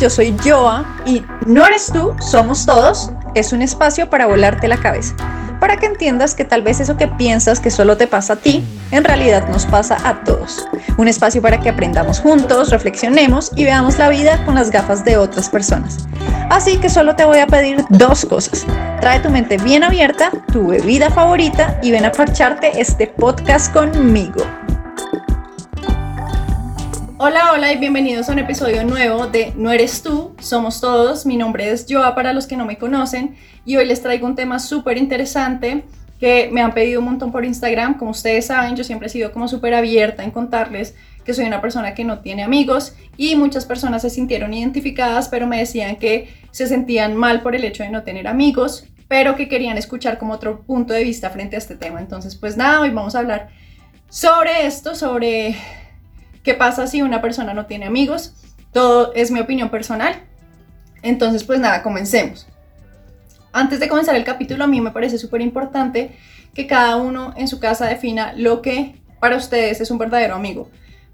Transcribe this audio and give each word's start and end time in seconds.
Yo 0.00 0.10
soy 0.10 0.36
Joa 0.44 0.84
y 1.06 1.22
no 1.46 1.66
eres 1.66 1.90
tú, 1.90 2.14
somos 2.20 2.66
todos. 2.66 3.10
Es 3.34 3.52
un 3.52 3.62
espacio 3.62 4.10
para 4.10 4.26
volarte 4.26 4.68
la 4.68 4.76
cabeza, 4.76 5.14
para 5.58 5.78
que 5.78 5.86
entiendas 5.86 6.34
que 6.34 6.44
tal 6.44 6.60
vez 6.60 6.80
eso 6.80 6.96
que 6.98 7.08
piensas 7.08 7.60
que 7.60 7.70
solo 7.70 7.96
te 7.96 8.06
pasa 8.06 8.34
a 8.34 8.36
ti, 8.36 8.62
en 8.90 9.04
realidad 9.04 9.48
nos 9.48 9.64
pasa 9.64 9.96
a 10.04 10.22
todos. 10.24 10.68
Un 10.98 11.08
espacio 11.08 11.40
para 11.40 11.60
que 11.60 11.70
aprendamos 11.70 12.20
juntos, 12.20 12.70
reflexionemos 12.70 13.52
y 13.56 13.64
veamos 13.64 13.98
la 13.98 14.10
vida 14.10 14.44
con 14.44 14.54
las 14.54 14.70
gafas 14.70 15.04
de 15.04 15.16
otras 15.16 15.48
personas. 15.48 16.06
Así 16.50 16.76
que 16.76 16.90
solo 16.90 17.16
te 17.16 17.24
voy 17.24 17.38
a 17.38 17.46
pedir 17.46 17.82
dos 17.88 18.26
cosas. 18.26 18.66
Trae 19.00 19.20
tu 19.20 19.30
mente 19.30 19.56
bien 19.56 19.82
abierta, 19.82 20.30
tu 20.52 20.68
bebida 20.68 21.10
favorita 21.10 21.78
y 21.82 21.90
ven 21.90 22.04
a 22.04 22.12
parcharte 22.12 22.80
este 22.80 23.06
podcast 23.06 23.72
conmigo. 23.72 24.44
Hola, 27.18 27.52
hola 27.54 27.72
y 27.72 27.78
bienvenidos 27.78 28.28
a 28.28 28.32
un 28.32 28.40
episodio 28.40 28.84
nuevo 28.84 29.26
de 29.26 29.54
No 29.56 29.72
eres 29.72 30.02
tú, 30.02 30.36
somos 30.38 30.82
todos. 30.82 31.24
Mi 31.24 31.38
nombre 31.38 31.70
es 31.70 31.86
Joa 31.88 32.14
para 32.14 32.34
los 32.34 32.46
que 32.46 32.58
no 32.58 32.66
me 32.66 32.76
conocen 32.76 33.36
y 33.64 33.78
hoy 33.78 33.86
les 33.86 34.02
traigo 34.02 34.26
un 34.26 34.34
tema 34.34 34.58
súper 34.58 34.98
interesante 34.98 35.84
que 36.20 36.50
me 36.52 36.60
han 36.60 36.74
pedido 36.74 37.00
un 37.00 37.06
montón 37.06 37.32
por 37.32 37.46
Instagram. 37.46 37.96
Como 37.96 38.10
ustedes 38.10 38.44
saben, 38.44 38.76
yo 38.76 38.84
siempre 38.84 39.06
he 39.06 39.10
sido 39.10 39.32
como 39.32 39.48
súper 39.48 39.72
abierta 39.72 40.24
en 40.24 40.30
contarles 40.30 40.94
que 41.24 41.32
soy 41.32 41.46
una 41.46 41.62
persona 41.62 41.94
que 41.94 42.04
no 42.04 42.18
tiene 42.18 42.42
amigos 42.42 42.94
y 43.16 43.34
muchas 43.34 43.64
personas 43.64 44.02
se 44.02 44.10
sintieron 44.10 44.52
identificadas, 44.52 45.30
pero 45.30 45.46
me 45.46 45.56
decían 45.58 45.96
que 45.96 46.28
se 46.50 46.66
sentían 46.66 47.16
mal 47.16 47.40
por 47.40 47.54
el 47.54 47.64
hecho 47.64 47.82
de 47.82 47.88
no 47.88 48.02
tener 48.02 48.28
amigos, 48.28 48.88
pero 49.08 49.36
que 49.36 49.48
querían 49.48 49.78
escuchar 49.78 50.18
como 50.18 50.34
otro 50.34 50.60
punto 50.64 50.92
de 50.92 51.02
vista 51.02 51.30
frente 51.30 51.56
a 51.56 51.60
este 51.60 51.76
tema. 51.76 51.98
Entonces, 51.98 52.36
pues 52.36 52.58
nada, 52.58 52.82
hoy 52.82 52.90
vamos 52.90 53.14
a 53.14 53.20
hablar 53.20 53.48
sobre 54.10 54.66
esto, 54.66 54.94
sobre 54.94 55.56
¿Qué 56.46 56.54
pasa 56.54 56.86
si 56.86 57.02
una 57.02 57.20
persona 57.20 57.54
no 57.54 57.66
tiene 57.66 57.86
amigos? 57.86 58.32
Todo 58.72 59.12
es 59.14 59.32
mi 59.32 59.40
opinión 59.40 59.68
personal. 59.68 60.14
Entonces, 61.02 61.42
pues 61.42 61.58
nada, 61.58 61.82
comencemos. 61.82 62.46
Antes 63.52 63.80
de 63.80 63.88
comenzar 63.88 64.14
el 64.14 64.22
capítulo, 64.22 64.62
a 64.62 64.68
mí 64.68 64.80
me 64.80 64.92
parece 64.92 65.18
súper 65.18 65.40
importante 65.40 66.16
que 66.54 66.68
cada 66.68 66.98
uno 66.98 67.34
en 67.36 67.48
su 67.48 67.58
casa 67.58 67.86
defina 67.86 68.32
lo 68.36 68.62
que 68.62 68.94
para 69.18 69.34
ustedes 69.34 69.80
es 69.80 69.90
un 69.90 69.98
verdadero 69.98 70.36
amigo. 70.36 70.70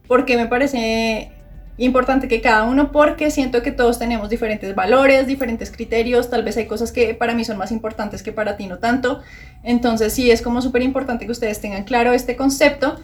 Porque 0.07 0.37
me 0.37 0.49
parece 0.49 1.33
importante 1.79 2.29
que 2.29 2.43
cada 2.43 2.65
uno, 2.65 2.93
porque 2.93 3.31
siento 3.31 3.63
que 3.63 3.73
todos 3.73 3.99
tenemos 3.99 4.29
diferentes 4.29 4.75
valores, 4.75 5.27
diferentes 5.27 5.71
criterios, 5.71 6.29
tal 6.29 6.43
vez 6.43 6.59
hay 6.59 6.67
cosas 6.67 6.93
que 6.93 7.15
para 7.15 7.33
mí 7.33 7.47
son 7.47 7.57
más 7.57 7.73
importantes 7.73 8.23
que 8.23 8.33
para 8.33 8.59
ti 8.59 8.67
no 8.67 8.81
tanto. 8.81 9.23
Entonces 9.63 10.13
sí, 10.13 10.31
es 10.31 10.43
como 10.43 10.61
súper 10.61 10.83
importante 10.83 11.25
que 11.25 11.33
ustedes 11.33 11.59
tengan 11.63 11.85
claro 11.85 12.13
este 12.13 12.37
concepto 12.37 13.01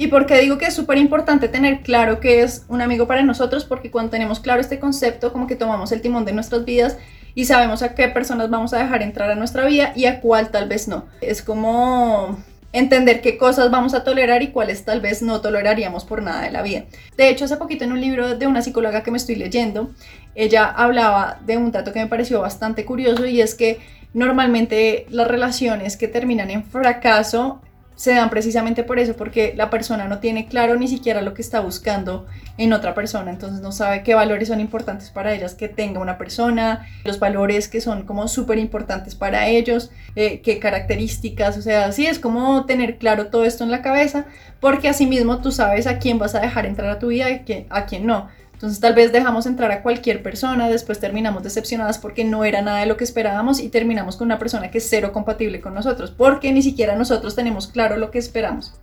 ¿Y 0.00 0.06
por 0.06 0.24
qué 0.24 0.38
digo 0.38 0.56
que 0.56 0.64
es 0.64 0.72
súper 0.72 0.96
importante 0.96 1.46
tener 1.46 1.82
claro 1.82 2.20
que 2.20 2.40
es 2.40 2.64
un 2.68 2.80
amigo 2.80 3.06
para 3.06 3.22
nosotros? 3.22 3.66
Porque 3.66 3.90
cuando 3.90 4.10
tenemos 4.10 4.40
claro 4.40 4.62
este 4.62 4.78
concepto, 4.78 5.30
como 5.30 5.46
que 5.46 5.56
tomamos 5.56 5.92
el 5.92 6.00
timón 6.00 6.24
de 6.24 6.32
nuestras 6.32 6.64
vidas 6.64 6.96
y 7.34 7.44
sabemos 7.44 7.82
a 7.82 7.94
qué 7.94 8.08
personas 8.08 8.48
vamos 8.48 8.72
a 8.72 8.78
dejar 8.78 9.02
entrar 9.02 9.30
a 9.30 9.34
nuestra 9.34 9.66
vida 9.66 9.92
y 9.94 10.06
a 10.06 10.22
cuál 10.22 10.50
tal 10.50 10.70
vez 10.70 10.88
no. 10.88 11.04
Es 11.20 11.42
como 11.42 12.42
entender 12.72 13.20
qué 13.20 13.36
cosas 13.36 13.70
vamos 13.70 13.92
a 13.92 14.02
tolerar 14.02 14.42
y 14.42 14.52
cuáles 14.52 14.86
tal 14.86 15.02
vez 15.02 15.20
no 15.20 15.42
toleraríamos 15.42 16.06
por 16.06 16.22
nada 16.22 16.44
de 16.44 16.50
la 16.50 16.62
vida. 16.62 16.84
De 17.18 17.28
hecho, 17.28 17.44
hace 17.44 17.58
poquito 17.58 17.84
en 17.84 17.92
un 17.92 18.00
libro 18.00 18.38
de 18.38 18.46
una 18.46 18.62
psicóloga 18.62 19.02
que 19.02 19.10
me 19.10 19.18
estoy 19.18 19.34
leyendo, 19.34 19.90
ella 20.34 20.64
hablaba 20.64 21.40
de 21.44 21.58
un 21.58 21.72
dato 21.72 21.92
que 21.92 22.00
me 22.00 22.06
pareció 22.06 22.40
bastante 22.40 22.86
curioso 22.86 23.26
y 23.26 23.42
es 23.42 23.54
que 23.54 23.80
normalmente 24.14 25.04
las 25.10 25.28
relaciones 25.28 25.98
que 25.98 26.08
terminan 26.08 26.48
en 26.48 26.64
fracaso 26.64 27.60
se 28.00 28.14
dan 28.14 28.30
precisamente 28.30 28.82
por 28.82 28.98
eso, 28.98 29.14
porque 29.14 29.52
la 29.54 29.68
persona 29.68 30.08
no 30.08 30.20
tiene 30.20 30.46
claro 30.46 30.74
ni 30.76 30.88
siquiera 30.88 31.20
lo 31.20 31.34
que 31.34 31.42
está 31.42 31.60
buscando 31.60 32.26
en 32.56 32.72
otra 32.72 32.94
persona, 32.94 33.30
entonces 33.30 33.60
no 33.60 33.72
sabe 33.72 34.02
qué 34.02 34.14
valores 34.14 34.48
son 34.48 34.58
importantes 34.58 35.10
para 35.10 35.34
ellas 35.34 35.52
que 35.52 35.68
tenga 35.68 36.00
una 36.00 36.16
persona, 36.16 36.88
los 37.04 37.18
valores 37.18 37.68
que 37.68 37.82
son 37.82 38.06
como 38.06 38.26
súper 38.26 38.56
importantes 38.56 39.14
para 39.14 39.48
ellos, 39.48 39.90
eh, 40.16 40.40
qué 40.40 40.58
características, 40.58 41.58
o 41.58 41.60
sea, 41.60 41.92
sí 41.92 42.06
es 42.06 42.18
como 42.18 42.64
tener 42.64 42.96
claro 42.96 43.26
todo 43.26 43.44
esto 43.44 43.64
en 43.64 43.70
la 43.70 43.82
cabeza, 43.82 44.24
porque 44.60 44.88
asimismo 44.88 45.42
tú 45.42 45.52
sabes 45.52 45.86
a 45.86 45.98
quién 45.98 46.18
vas 46.18 46.34
a 46.34 46.40
dejar 46.40 46.64
entrar 46.64 46.88
a 46.88 46.98
tu 46.98 47.08
vida 47.08 47.28
y 47.28 47.66
a 47.68 47.84
quién 47.84 48.06
no. 48.06 48.28
Entonces 48.60 48.78
tal 48.78 48.92
vez 48.92 49.10
dejamos 49.10 49.46
entrar 49.46 49.72
a 49.72 49.80
cualquier 49.80 50.22
persona, 50.22 50.68
después 50.68 51.00
terminamos 51.00 51.42
decepcionadas 51.42 51.96
porque 51.96 52.24
no 52.24 52.44
era 52.44 52.60
nada 52.60 52.80
de 52.80 52.86
lo 52.86 52.98
que 52.98 53.04
esperábamos 53.04 53.58
y 53.58 53.70
terminamos 53.70 54.18
con 54.18 54.26
una 54.26 54.38
persona 54.38 54.70
que 54.70 54.76
es 54.76 54.86
cero 54.86 55.12
compatible 55.14 55.62
con 55.62 55.72
nosotros, 55.72 56.10
porque 56.10 56.52
ni 56.52 56.60
siquiera 56.60 56.94
nosotros 56.94 57.34
tenemos 57.34 57.68
claro 57.68 57.96
lo 57.96 58.10
que 58.10 58.18
esperamos. 58.18 58.74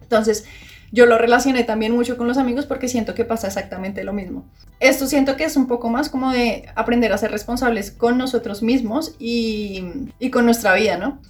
Entonces 0.00 0.46
yo 0.92 1.04
lo 1.04 1.18
relacioné 1.18 1.64
también 1.64 1.92
mucho 1.92 2.16
con 2.16 2.26
los 2.26 2.38
amigos 2.38 2.64
porque 2.64 2.88
siento 2.88 3.12
que 3.14 3.26
pasa 3.26 3.48
exactamente 3.48 4.02
lo 4.02 4.14
mismo. 4.14 4.46
Esto 4.80 5.06
siento 5.06 5.36
que 5.36 5.44
es 5.44 5.58
un 5.58 5.66
poco 5.66 5.90
más 5.90 6.08
como 6.08 6.30
de 6.30 6.64
aprender 6.74 7.12
a 7.12 7.18
ser 7.18 7.30
responsables 7.30 7.90
con 7.90 8.16
nosotros 8.16 8.62
mismos 8.62 9.14
y, 9.18 9.84
y 10.18 10.30
con 10.30 10.46
nuestra 10.46 10.72
vida, 10.72 10.96
¿no? 10.96 11.20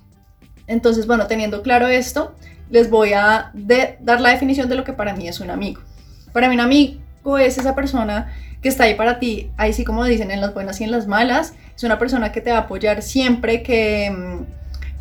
Entonces, 0.69 1.09
bueno, 1.09 1.27
teniendo 1.27 1.63
claro 1.63 1.89
esto, 1.89 2.37
les 2.71 2.91
voy 2.91 3.15
a 3.15 3.51
dar 3.55 4.21
la 4.21 4.29
definición 4.29 4.69
de 4.69 4.77
lo 4.77 4.85
que 4.85 4.93
para 4.93 5.17
mí 5.17 5.27
es 5.27 5.41
un 5.41 5.51
amigo. 5.51 5.83
Para 6.33 6.49
mí 6.49 6.55
un 6.55 6.61
amigo 6.61 7.08
es 7.39 7.59
esa 7.59 7.75
persona 7.75 8.33
que 8.62 8.69
está 8.69 8.84
ahí 8.84 8.95
para 8.95 9.19
ti, 9.19 9.51
ahí 9.56 9.73
sí 9.73 9.84
como 9.84 10.05
dicen, 10.05 10.31
en 10.31 10.41
las 10.41 10.55
buenas 10.55 10.81
y 10.81 10.84
en 10.84 10.91
las 10.91 11.06
malas. 11.06 11.55
Es 11.77 11.84
una 11.84 11.99
persona 11.99 12.33
que 12.33 12.41
te 12.41 12.51
va 12.51 12.59
a 12.59 12.61
apoyar 12.62 13.03
siempre, 13.03 13.62
que 13.62 14.12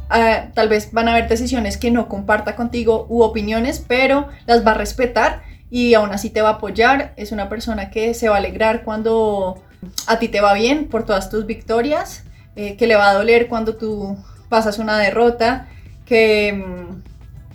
ah, 0.09 0.45
tal 0.53 0.69
vez 0.69 0.91
van 0.91 1.07
a 1.07 1.13
haber 1.13 1.27
decisiones 1.27 1.77
que 1.77 1.91
no 1.91 2.07
comparta 2.07 2.55
contigo 2.55 3.07
u 3.09 3.21
opiniones, 3.21 3.83
pero 3.87 4.27
las 4.45 4.65
va 4.65 4.71
a 4.71 4.75
respetar 4.75 5.41
y 5.69 5.93
aún 5.95 6.11
así 6.11 6.29
te 6.29 6.41
va 6.41 6.49
a 6.49 6.53
apoyar. 6.53 7.13
Es 7.17 7.31
una 7.31 7.49
persona 7.49 7.89
que 7.89 8.13
se 8.13 8.29
va 8.29 8.35
a 8.35 8.39
alegrar 8.39 8.83
cuando 8.83 9.63
a 10.07 10.19
ti 10.19 10.27
te 10.27 10.41
va 10.41 10.53
bien 10.53 10.87
por 10.87 11.05
todas 11.05 11.29
tus 11.29 11.45
victorias, 11.45 12.23
eh, 12.55 12.75
que 12.77 12.87
le 12.87 12.95
va 12.95 13.09
a 13.09 13.13
doler 13.13 13.47
cuando 13.47 13.75
tú 13.75 14.17
pasas 14.49 14.79
una 14.79 14.97
derrota, 14.97 15.67
que 16.05 16.53
mm, 16.53 17.06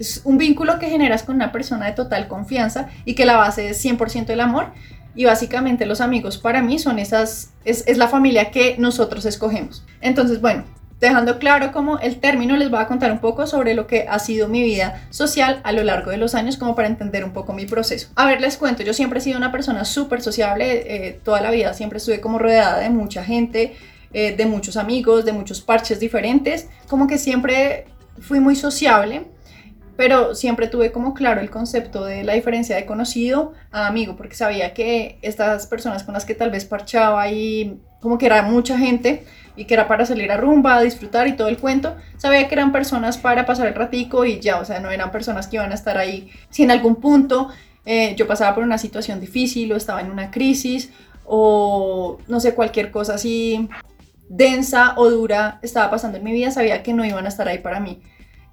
es 0.02 0.20
un 0.24 0.36
vínculo 0.36 0.78
que 0.80 0.88
generas 0.88 1.22
con 1.22 1.36
una 1.36 1.52
persona 1.52 1.86
de 1.86 1.92
total 1.92 2.26
confianza 2.26 2.88
y 3.04 3.14
que 3.14 3.24
la 3.24 3.36
base 3.36 3.70
es 3.70 3.84
100% 3.84 4.30
el 4.30 4.40
amor. 4.40 4.72
Y 5.14 5.26
básicamente 5.26 5.86
los 5.86 6.00
amigos 6.00 6.38
para 6.38 6.60
mí 6.60 6.78
son 6.78 6.98
esas, 6.98 7.50
es, 7.64 7.84
es 7.86 7.98
la 7.98 8.08
familia 8.08 8.50
que 8.50 8.76
nosotros 8.78 9.24
escogemos. 9.26 9.84
Entonces, 10.00 10.40
bueno, 10.40 10.64
dejando 10.98 11.38
claro 11.38 11.70
como 11.70 11.98
el 11.98 12.18
término, 12.18 12.56
les 12.56 12.70
voy 12.70 12.80
a 12.80 12.86
contar 12.86 13.12
un 13.12 13.18
poco 13.18 13.46
sobre 13.46 13.74
lo 13.74 13.86
que 13.86 14.06
ha 14.08 14.18
sido 14.18 14.48
mi 14.48 14.62
vida 14.62 15.06
social 15.10 15.60
a 15.62 15.72
lo 15.72 15.84
largo 15.84 16.10
de 16.10 16.16
los 16.16 16.34
años, 16.34 16.56
como 16.56 16.74
para 16.74 16.88
entender 16.88 17.24
un 17.24 17.32
poco 17.32 17.52
mi 17.52 17.66
proceso. 17.66 18.08
A 18.16 18.26
ver, 18.26 18.40
les 18.40 18.56
cuento, 18.56 18.82
yo 18.82 18.94
siempre 18.94 19.20
he 19.20 19.22
sido 19.22 19.36
una 19.36 19.52
persona 19.52 19.84
súper 19.84 20.22
sociable, 20.22 20.84
eh, 20.86 21.20
toda 21.22 21.40
la 21.40 21.50
vida 21.50 21.74
siempre 21.74 21.98
estuve 21.98 22.20
como 22.20 22.38
rodeada 22.38 22.78
de 22.78 22.88
mucha 22.88 23.22
gente, 23.22 23.76
eh, 24.12 24.34
de 24.34 24.46
muchos 24.46 24.76
amigos, 24.76 25.24
de 25.24 25.32
muchos 25.32 25.60
parches 25.60 26.00
diferentes, 26.00 26.68
como 26.88 27.06
que 27.06 27.18
siempre 27.18 27.86
fui 28.20 28.40
muy 28.40 28.56
sociable 28.56 29.26
pero 29.96 30.34
siempre 30.34 30.68
tuve 30.68 30.92
como 30.92 31.14
claro 31.14 31.40
el 31.40 31.50
concepto 31.50 32.04
de 32.04 32.24
la 32.24 32.34
diferencia 32.34 32.76
de 32.76 32.86
conocido 32.86 33.52
a 33.70 33.86
amigo, 33.86 34.16
porque 34.16 34.34
sabía 34.34 34.74
que 34.74 35.18
estas 35.22 35.66
personas 35.66 36.04
con 36.04 36.14
las 36.14 36.24
que 36.24 36.34
tal 36.34 36.50
vez 36.50 36.64
parchaba 36.64 37.28
y 37.28 37.78
como 38.00 38.18
que 38.18 38.26
era 38.26 38.42
mucha 38.42 38.78
gente 38.78 39.24
y 39.56 39.66
que 39.66 39.74
era 39.74 39.86
para 39.86 40.06
salir 40.06 40.32
a 40.32 40.36
rumba, 40.36 40.76
a 40.76 40.82
disfrutar 40.82 41.28
y 41.28 41.36
todo 41.36 41.48
el 41.48 41.58
cuento, 41.58 41.94
sabía 42.16 42.48
que 42.48 42.54
eran 42.54 42.72
personas 42.72 43.18
para 43.18 43.44
pasar 43.44 43.68
el 43.68 43.74
ratico 43.74 44.24
y 44.24 44.40
ya, 44.40 44.58
o 44.58 44.64
sea, 44.64 44.80
no 44.80 44.90
eran 44.90 45.10
personas 45.10 45.46
que 45.46 45.56
iban 45.56 45.72
a 45.72 45.74
estar 45.74 45.98
ahí 45.98 46.30
si 46.50 46.62
en 46.62 46.70
algún 46.70 46.96
punto 46.96 47.48
eh, 47.84 48.14
yo 48.16 48.26
pasaba 48.26 48.54
por 48.54 48.64
una 48.64 48.78
situación 48.78 49.20
difícil 49.20 49.72
o 49.72 49.76
estaba 49.76 50.00
en 50.00 50.10
una 50.10 50.30
crisis 50.30 50.90
o 51.24 52.18
no 52.28 52.40
sé, 52.40 52.54
cualquier 52.54 52.90
cosa 52.90 53.14
así 53.14 53.68
densa 54.28 54.94
o 54.96 55.10
dura 55.10 55.58
estaba 55.62 55.90
pasando 55.90 56.16
en 56.18 56.24
mi 56.24 56.32
vida, 56.32 56.50
sabía 56.50 56.82
que 56.82 56.94
no 56.94 57.04
iban 57.04 57.26
a 57.26 57.28
estar 57.28 57.46
ahí 57.48 57.58
para 57.58 57.80
mí. 57.80 58.00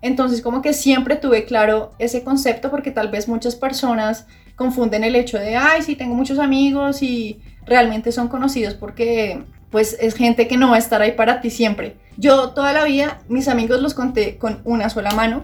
Entonces 0.01 0.41
como 0.41 0.61
que 0.61 0.73
siempre 0.73 1.15
tuve 1.15 1.45
claro 1.45 1.91
ese 1.99 2.23
concepto 2.23 2.71
porque 2.71 2.91
tal 2.91 3.09
vez 3.09 3.27
muchas 3.27 3.55
personas 3.55 4.25
confunden 4.55 5.03
el 5.03 5.15
hecho 5.15 5.37
de, 5.37 5.55
ay, 5.55 5.81
sí, 5.81 5.95
tengo 5.95 6.15
muchos 6.15 6.39
amigos 6.39 7.01
y 7.01 7.39
realmente 7.65 8.11
son 8.11 8.27
conocidos 8.27 8.73
porque 8.73 9.43
pues 9.69 9.97
es 9.99 10.15
gente 10.15 10.47
que 10.47 10.57
no 10.57 10.69
va 10.69 10.75
a 10.75 10.79
estar 10.79 11.01
ahí 11.01 11.11
para 11.11 11.41
ti 11.41 11.49
siempre. 11.49 11.95
Yo 12.17 12.49
toda 12.49 12.73
la 12.73 12.83
vida 12.83 13.19
mis 13.29 13.47
amigos 13.47 13.81
los 13.81 13.93
conté 13.93 14.37
con 14.37 14.61
una 14.63 14.89
sola 14.89 15.11
mano 15.11 15.43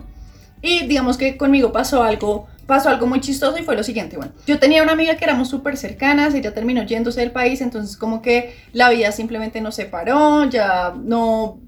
y 0.62 0.85
digamos 0.88 1.18
que 1.18 1.38
conmigo 1.38 1.71
pasó 1.71 2.03
algo 2.03 2.47
pasó 2.65 2.89
algo 2.89 3.07
muy 3.07 3.21
chistoso 3.21 3.57
y 3.57 3.63
fue 3.63 3.75
lo 3.75 3.83
siguiente, 3.83 4.18
bueno, 4.18 4.33
yo 4.47 4.59
tenía 4.59 4.81
una 4.83 4.94
amiga 4.94 5.15
que 5.18 5.25
éramos 5.25 5.50
súper 5.50 5.77
cercanas, 5.77 6.33
ella 6.33 6.53
terminó 6.53 6.83
yéndose 6.83 7.21
del 7.21 7.31
país, 7.31 7.62
entonces 7.62 7.95
como 7.95 8.21
que 8.21 8.56
la 8.74 8.89
vida 8.89 9.12
simplemente 9.12 9.62
nos 9.62 9.75
separó, 9.75 10.50
ya 10.50 10.94
no, 10.97 11.59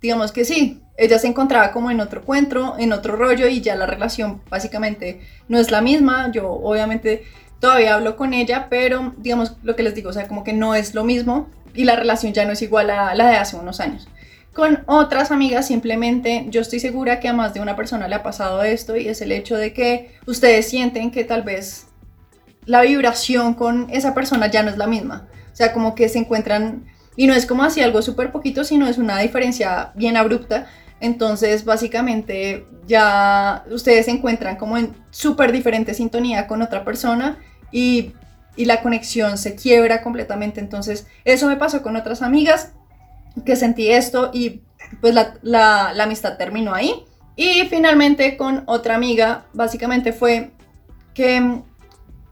digamos 0.00 0.32
que 0.32 0.44
sí, 0.44 0.80
ella 1.00 1.18
se 1.18 1.26
encontraba 1.26 1.72
como 1.72 1.90
en 1.90 2.00
otro 2.00 2.20
encuentro, 2.20 2.76
en 2.78 2.92
otro 2.92 3.16
rollo 3.16 3.48
y 3.48 3.60
ya 3.60 3.74
la 3.74 3.86
relación 3.86 4.42
básicamente 4.50 5.20
no 5.48 5.58
es 5.58 5.70
la 5.70 5.80
misma. 5.80 6.30
Yo 6.30 6.50
obviamente 6.50 7.24
todavía 7.58 7.94
hablo 7.94 8.16
con 8.16 8.34
ella, 8.34 8.68
pero 8.68 9.14
digamos 9.16 9.56
lo 9.62 9.74
que 9.74 9.82
les 9.82 9.94
digo, 9.94 10.10
o 10.10 10.12
sea, 10.12 10.28
como 10.28 10.44
que 10.44 10.52
no 10.52 10.74
es 10.74 10.94
lo 10.94 11.04
mismo 11.04 11.48
y 11.74 11.84
la 11.84 11.96
relación 11.96 12.32
ya 12.32 12.44
no 12.44 12.52
es 12.52 12.62
igual 12.62 12.90
a 12.90 13.14
la 13.14 13.28
de 13.28 13.36
hace 13.36 13.56
unos 13.56 13.80
años. 13.80 14.08
Con 14.52 14.82
otras 14.86 15.30
amigas 15.30 15.66
simplemente 15.68 16.46
yo 16.50 16.60
estoy 16.60 16.80
segura 16.80 17.18
que 17.18 17.28
a 17.28 17.32
más 17.32 17.54
de 17.54 17.60
una 17.60 17.76
persona 17.76 18.06
le 18.06 18.16
ha 18.16 18.22
pasado 18.22 18.62
esto 18.62 18.96
y 18.96 19.08
es 19.08 19.22
el 19.22 19.32
hecho 19.32 19.56
de 19.56 19.72
que 19.72 20.16
ustedes 20.26 20.68
sienten 20.68 21.10
que 21.10 21.24
tal 21.24 21.42
vez 21.42 21.86
la 22.66 22.82
vibración 22.82 23.54
con 23.54 23.88
esa 23.90 24.12
persona 24.12 24.48
ya 24.48 24.62
no 24.62 24.70
es 24.70 24.76
la 24.76 24.86
misma. 24.86 25.28
O 25.52 25.56
sea, 25.56 25.72
como 25.72 25.94
que 25.94 26.08
se 26.08 26.18
encuentran, 26.18 26.84
y 27.16 27.26
no 27.26 27.34
es 27.34 27.46
como 27.46 27.64
así 27.64 27.80
algo 27.80 28.02
súper 28.02 28.32
poquito, 28.32 28.64
sino 28.64 28.86
es 28.86 28.98
una 28.98 29.18
diferencia 29.18 29.92
bien 29.94 30.16
abrupta. 30.16 30.66
Entonces, 31.00 31.64
básicamente, 31.64 32.66
ya 32.86 33.64
ustedes 33.70 34.04
se 34.04 34.10
encuentran 34.10 34.56
como 34.56 34.76
en 34.76 34.94
súper 35.10 35.52
diferente 35.52 35.94
sintonía 35.94 36.46
con 36.46 36.62
otra 36.62 36.84
persona 36.84 37.38
y, 37.72 38.12
y 38.56 38.66
la 38.66 38.82
conexión 38.82 39.38
se 39.38 39.54
quiebra 39.54 40.02
completamente. 40.02 40.60
Entonces, 40.60 41.06
eso 41.24 41.48
me 41.48 41.56
pasó 41.56 41.82
con 41.82 41.96
otras 41.96 42.22
amigas 42.22 42.72
que 43.44 43.56
sentí 43.56 43.90
esto 43.90 44.30
y 44.32 44.62
pues 45.00 45.14
la, 45.14 45.34
la, 45.42 46.02
amistad 46.02 46.36
terminó 46.36 46.74
ahí. 46.74 47.04
Y 47.36 47.62
finalmente 47.68 48.36
con 48.36 48.64
otra 48.66 48.94
amiga, 48.94 49.46
básicamente 49.52 50.12
fue 50.12 50.50
que 51.14 51.62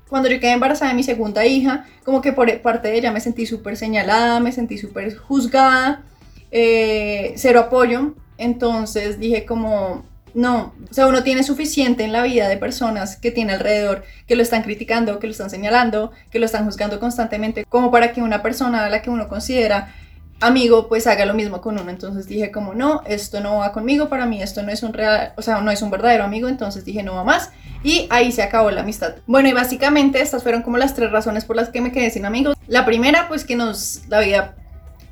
cuando 0.08 0.28
yo 0.28 0.40
quedé 0.40 0.52
embarazada 0.52 0.90
de 0.90 0.96
mi 0.96 1.02
segunda 1.02 1.46
hija, 1.46 1.86
como 2.04 2.20
que 2.20 2.32
por 2.32 2.60
parte 2.60 2.88
de 2.88 2.98
ella 2.98 3.12
me 3.12 3.20
sentí 3.20 3.46
súper 3.46 3.76
señalada, 3.76 4.40
me 4.40 4.52
sentí 4.52 4.76
súper 4.78 5.16
juzgada, 5.16 6.02
eh, 6.50 7.34
cero 7.36 7.60
apoyo. 7.60 8.14
Entonces 8.38 9.18
dije 9.18 9.44
como, 9.44 10.04
no, 10.34 10.72
o 10.90 10.94
sea, 10.94 11.06
uno 11.06 11.22
tiene 11.22 11.42
suficiente 11.42 12.04
en 12.04 12.12
la 12.12 12.22
vida 12.22 12.48
de 12.48 12.56
personas 12.56 13.16
que 13.16 13.30
tiene 13.30 13.52
alrededor 13.52 14.04
que 14.26 14.36
lo 14.36 14.42
están 14.42 14.62
criticando, 14.62 15.18
que 15.18 15.26
lo 15.26 15.32
están 15.32 15.50
señalando, 15.50 16.12
que 16.30 16.38
lo 16.38 16.46
están 16.46 16.64
juzgando 16.64 17.00
constantemente, 17.00 17.64
como 17.64 17.90
para 17.90 18.12
que 18.12 18.22
una 18.22 18.42
persona 18.42 18.86
a 18.86 18.88
la 18.88 19.02
que 19.02 19.10
uno 19.10 19.28
considera 19.28 19.92
amigo 20.40 20.88
pues 20.88 21.06
haga 21.06 21.26
lo 21.26 21.34
mismo 21.34 21.60
con 21.60 21.78
uno. 21.78 21.90
Entonces 21.90 22.26
dije 22.26 22.50
como 22.52 22.74
no, 22.74 23.02
esto 23.06 23.40
no 23.40 23.58
va 23.58 23.72
conmigo, 23.72 24.08
para 24.08 24.26
mí 24.26 24.42
esto 24.42 24.62
no 24.62 24.70
es 24.70 24.82
un 24.82 24.92
real, 24.92 25.32
o 25.36 25.42
sea, 25.42 25.60
no 25.60 25.70
es 25.70 25.82
un 25.82 25.90
verdadero 25.90 26.24
amigo, 26.24 26.48
entonces 26.48 26.84
dije 26.84 27.02
no 27.02 27.14
va 27.14 27.24
más 27.24 27.50
y 27.82 28.06
ahí 28.10 28.32
se 28.32 28.42
acabó 28.42 28.70
la 28.70 28.82
amistad. 28.82 29.16
Bueno, 29.26 29.48
y 29.48 29.52
básicamente 29.52 30.20
estas 30.20 30.42
fueron 30.42 30.62
como 30.62 30.78
las 30.78 30.94
tres 30.94 31.10
razones 31.10 31.44
por 31.44 31.56
las 31.56 31.70
que 31.70 31.80
me 31.80 31.92
quedé 31.92 32.10
sin 32.10 32.24
amigos. 32.24 32.56
La 32.66 32.84
primera 32.84 33.28
pues 33.28 33.44
que 33.44 33.56
nos 33.56 34.02
la 34.08 34.20
vida 34.20 34.54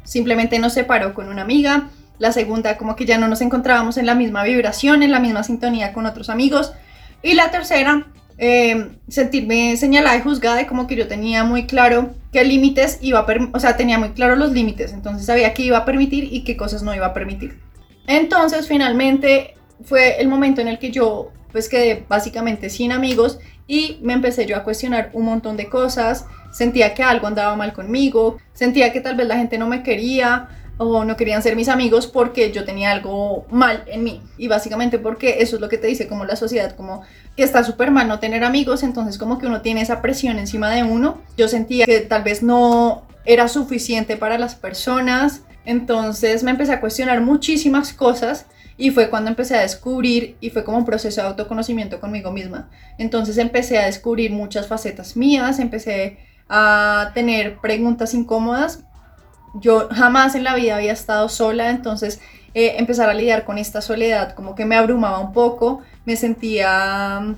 simplemente 0.05 0.59
nos 0.59 0.73
separó 0.73 1.15
con 1.15 1.29
una 1.29 1.43
amiga. 1.43 1.89
La 2.19 2.33
segunda 2.33 2.77
como 2.77 2.97
que 2.97 3.05
ya 3.05 3.19
no 3.19 3.29
nos 3.29 3.41
encontrábamos 3.41 3.97
en 3.99 4.07
la 4.07 4.15
misma 4.15 4.43
vibración, 4.45 5.03
en 5.03 5.11
la 5.11 5.21
misma 5.21 5.43
sintonía 5.43 5.93
con 5.93 6.07
otros 6.07 6.31
amigos. 6.31 6.73
Y 7.23 7.35
la 7.35 7.51
tercera 7.51 8.07
eh, 8.39 8.91
sentirme 9.09 9.79
señalada 9.79 10.19
y 10.19 10.21
juzgada 10.21 10.61
y 10.61 10.67
como 10.67 10.87
que 10.87 10.95
yo 10.95 11.09
tenía 11.09 11.43
muy 11.43 11.67
claro 11.67 12.11
qué 12.33 12.45
límites 12.45 12.99
iba 13.01 13.21
a 13.21 13.27
o 13.53 13.61
sea, 13.61 13.79
tenía 13.79 13.99
muy 13.99 14.11
claro 14.11 14.37
los 14.37 14.53
límites, 14.53 14.93
entonces 14.93 15.25
sabía 15.25 15.55
qué 15.55 15.63
iba 15.63 15.79
a 15.79 15.85
permitir 15.87 16.29
y 16.31 16.45
qué 16.45 16.55
cosas 16.55 16.83
no 16.83 16.95
iba 16.95 17.07
a 17.07 17.15
permitir. 17.15 17.59
Entonces, 18.07 18.69
finalmente 18.69 19.55
fue 19.85 20.21
el 20.21 20.29
momento 20.29 20.61
en 20.61 20.69
el 20.69 20.79
que 20.79 20.91
yo 20.91 21.33
pues 21.51 21.71
quedé 21.71 22.05
básicamente 22.07 22.69
sin 22.69 22.93
amigos 22.93 23.39
y 23.67 23.99
me 24.03 24.13
empecé 24.13 24.45
yo 24.45 24.57
a 24.57 24.65
cuestionar 24.65 25.09
un 25.15 25.25
montón 25.25 25.57
de 25.57 25.71
cosas, 25.71 26.27
sentía 26.53 26.93
que 26.93 27.03
algo 27.03 27.27
andaba 27.27 27.57
mal 27.57 27.73
conmigo, 27.73 28.37
sentía 28.53 28.93
que 28.93 29.01
tal 29.01 29.17
vez 29.17 29.27
la 29.27 29.39
gente 29.39 29.57
no 29.57 29.67
me 29.67 29.83
quería, 29.83 30.49
o 30.79 31.05
no 31.05 31.17
querían 31.17 31.43
ser 31.43 31.57
mis 31.57 31.69
amigos 31.69 32.07
porque 32.07 32.53
yo 32.53 32.65
tenía 32.65 32.93
algo 32.93 33.47
mal 33.51 33.85
en 33.87 34.05
mí. 34.05 34.23
Y 34.37 34.49
básicamente 34.49 34.99
porque 34.99 35.37
eso 35.41 35.57
es 35.57 35.63
lo 35.63 35.69
que 35.69 35.79
te 35.79 35.87
dice 35.87 36.07
como 36.07 36.25
la 36.25 36.37
sociedad, 36.37 36.77
como 36.77 37.03
que 37.37 37.43
está 37.43 37.65
súper 37.65 37.91
mal 37.91 38.09
no 38.09 38.19
tener 38.19 38.45
amigos, 38.45 38.83
entonces 38.83 39.19
como 39.19 39.39
que 39.39 39.47
uno 39.47 39.63
tiene 39.63 39.81
esa 39.81 40.03
presión 40.03 40.39
encima 40.39 40.71
de 40.71 40.83
uno. 40.83 41.23
Yo 41.37 41.49
sentía 41.49 41.87
que 41.87 42.01
tal 42.01 42.23
vez 42.23 42.43
no 42.43 43.07
era 43.25 43.49
suficiente 43.49 44.17
para 44.17 44.39
las 44.39 44.55
personas, 44.55 45.43
entonces 45.65 46.43
me 46.43 46.51
empecé 46.51 46.73
a 46.73 46.81
cuestionar 46.81 47.21
muchísimas 47.23 47.93
cosas 47.93 48.47
y 48.79 48.91
fue 48.91 49.09
cuando 49.09 49.31
empecé 49.31 49.57
a 49.57 49.63
descubrir 49.63 50.37
y 50.41 50.51
fue 50.51 50.63
como 50.63 50.79
un 50.79 50.85
proceso 50.85 51.23
de 51.23 51.29
autoconocimiento 51.29 52.01
conmigo 52.01 52.31
misma. 52.31 52.69
Entonces 52.99 53.39
empecé 53.39 53.79
a 53.79 53.87
descubrir 53.87 54.31
muchas 54.31 54.67
facetas 54.67 55.17
mías, 55.17 55.59
empecé 55.59 56.19
a 56.49 57.11
tener 57.15 57.59
preguntas 57.59 58.15
incómodas 58.15 58.85
yo 59.61 59.89
jamás 59.91 60.35
en 60.35 60.45
la 60.45 60.55
vida 60.55 60.77
había 60.77 60.93
estado 60.93 61.29
sola, 61.29 61.71
entonces 61.71 62.21
eh, 62.55 62.77
empezar 62.79 63.09
a 63.09 63.15
lidiar 63.15 63.45
con 63.45 63.59
esta 63.59 63.83
soledad 63.83 64.33
como 64.33 64.55
que 64.55 64.65
me 64.65 64.77
abrumaba 64.77 65.19
un 65.19 65.33
poco, 65.33 65.83
me 66.05 66.17
sentía 66.17 67.21
mm, 67.21 67.35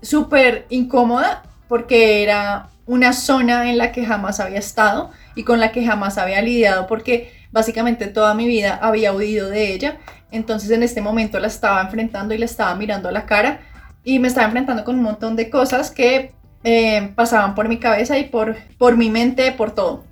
súper 0.00 0.66
incómoda 0.70 1.42
porque 1.68 2.22
era 2.22 2.68
una 2.86 3.12
zona 3.12 3.70
en 3.70 3.78
la 3.78 3.92
que 3.92 4.04
jamás 4.04 4.40
había 4.40 4.58
estado 4.58 5.10
y 5.34 5.44
con 5.44 5.60
la 5.60 5.72
que 5.72 5.84
jamás 5.84 6.18
había 6.18 6.42
lidiado 6.42 6.86
porque 6.86 7.32
básicamente 7.52 8.06
toda 8.08 8.34
mi 8.34 8.46
vida 8.46 8.78
había 8.80 9.12
huido 9.12 9.48
de 9.48 9.72
ella. 9.72 9.98
Entonces 10.30 10.70
en 10.70 10.82
este 10.82 11.00
momento 11.00 11.38
la 11.38 11.48
estaba 11.48 11.80
enfrentando 11.82 12.34
y 12.34 12.38
la 12.38 12.46
estaba 12.46 12.74
mirando 12.74 13.08
a 13.08 13.12
la 13.12 13.26
cara 13.26 13.60
y 14.04 14.18
me 14.18 14.28
estaba 14.28 14.46
enfrentando 14.46 14.84
con 14.84 14.96
un 14.96 15.02
montón 15.02 15.36
de 15.36 15.50
cosas 15.50 15.90
que 15.90 16.32
eh, 16.64 17.12
pasaban 17.14 17.54
por 17.54 17.68
mi 17.68 17.78
cabeza 17.78 18.18
y 18.18 18.24
por, 18.24 18.56
por 18.78 18.96
mi 18.96 19.10
mente, 19.10 19.52
por 19.52 19.72
todo. 19.72 20.04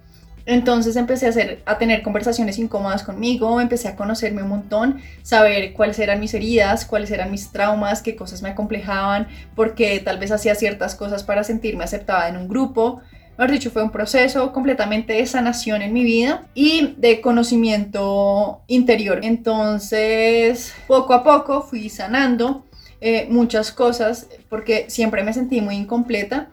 Entonces 0.51 0.97
empecé 0.97 1.27
a, 1.27 1.29
hacer, 1.29 1.63
a 1.65 1.79
tener 1.79 2.03
conversaciones 2.03 2.59
incómodas 2.59 3.05
conmigo, 3.05 3.61
empecé 3.61 3.87
a 3.87 3.95
conocerme 3.95 4.43
un 4.43 4.49
montón, 4.49 5.01
saber 5.23 5.73
cuáles 5.75 6.01
eran 6.01 6.19
mis 6.19 6.35
heridas, 6.35 6.85
cuáles 6.85 7.13
eran 7.13 7.31
mis 7.31 7.53
traumas, 7.53 8.03
qué 8.03 8.17
cosas 8.17 8.43
me 8.43 8.49
acomplejaban, 8.49 9.29
porque 9.55 10.01
tal 10.01 10.19
vez 10.19 10.33
hacía 10.33 10.57
ciertas 10.57 10.97
cosas 10.97 11.23
para 11.23 11.45
sentirme 11.45 11.85
aceptada 11.85 12.29
en 12.29 12.37
un 12.37 12.49
grupo. 12.49 13.01
Mejor 13.39 13.53
dicho, 13.53 13.71
fue 13.71 13.85
un 13.85 13.93
proceso 13.93 14.53
completamente 14.53 15.13
de 15.13 15.25
sanación 15.25 15.83
en 15.83 15.93
mi 15.93 16.03
vida 16.03 16.49
y 16.53 16.97
de 16.99 17.21
conocimiento 17.21 18.63
interior. 18.67 19.21
Entonces, 19.23 20.75
poco 20.89 21.15
a 21.15 21.23
poco 21.23 21.63
fui 21.63 21.89
sanando 21.91 22.67
eh, 23.01 23.29
muchas 23.31 23.71
cosas 23.71 24.27
porque 24.49 24.87
siempre 24.89 25.23
me 25.23 25.33
sentí 25.33 25.61
muy 25.61 25.77
incompleta 25.77 26.49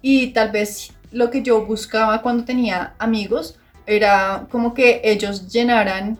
y 0.00 0.28
tal 0.28 0.52
vez 0.52 0.92
lo 1.12 1.30
que 1.30 1.42
yo 1.42 1.64
buscaba 1.64 2.22
cuando 2.22 2.44
tenía 2.44 2.94
amigos 2.98 3.58
era 3.86 4.46
como 4.50 4.74
que 4.74 5.00
ellos 5.04 5.48
llenaran 5.48 6.18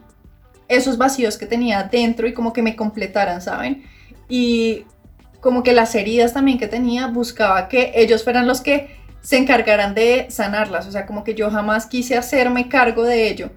esos 0.68 0.98
vacíos 0.98 1.36
que 1.36 1.46
tenía 1.46 1.84
dentro 1.84 2.26
y 2.26 2.32
como 2.32 2.52
que 2.52 2.62
me 2.62 2.76
completaran, 2.76 3.42
¿saben? 3.42 3.84
Y 4.28 4.84
como 5.40 5.62
que 5.62 5.72
las 5.72 5.94
heridas 5.94 6.32
también 6.32 6.58
que 6.58 6.68
tenía, 6.68 7.08
buscaba 7.08 7.68
que 7.68 7.92
ellos 7.94 8.24
fueran 8.24 8.46
los 8.46 8.60
que 8.60 8.96
se 9.20 9.36
encargaran 9.36 9.94
de 9.94 10.26
sanarlas, 10.30 10.86
o 10.86 10.92
sea, 10.92 11.06
como 11.06 11.24
que 11.24 11.34
yo 11.34 11.50
jamás 11.50 11.86
quise 11.86 12.16
hacerme 12.16 12.68
cargo 12.68 13.04
de 13.04 13.28
ello. 13.28 13.50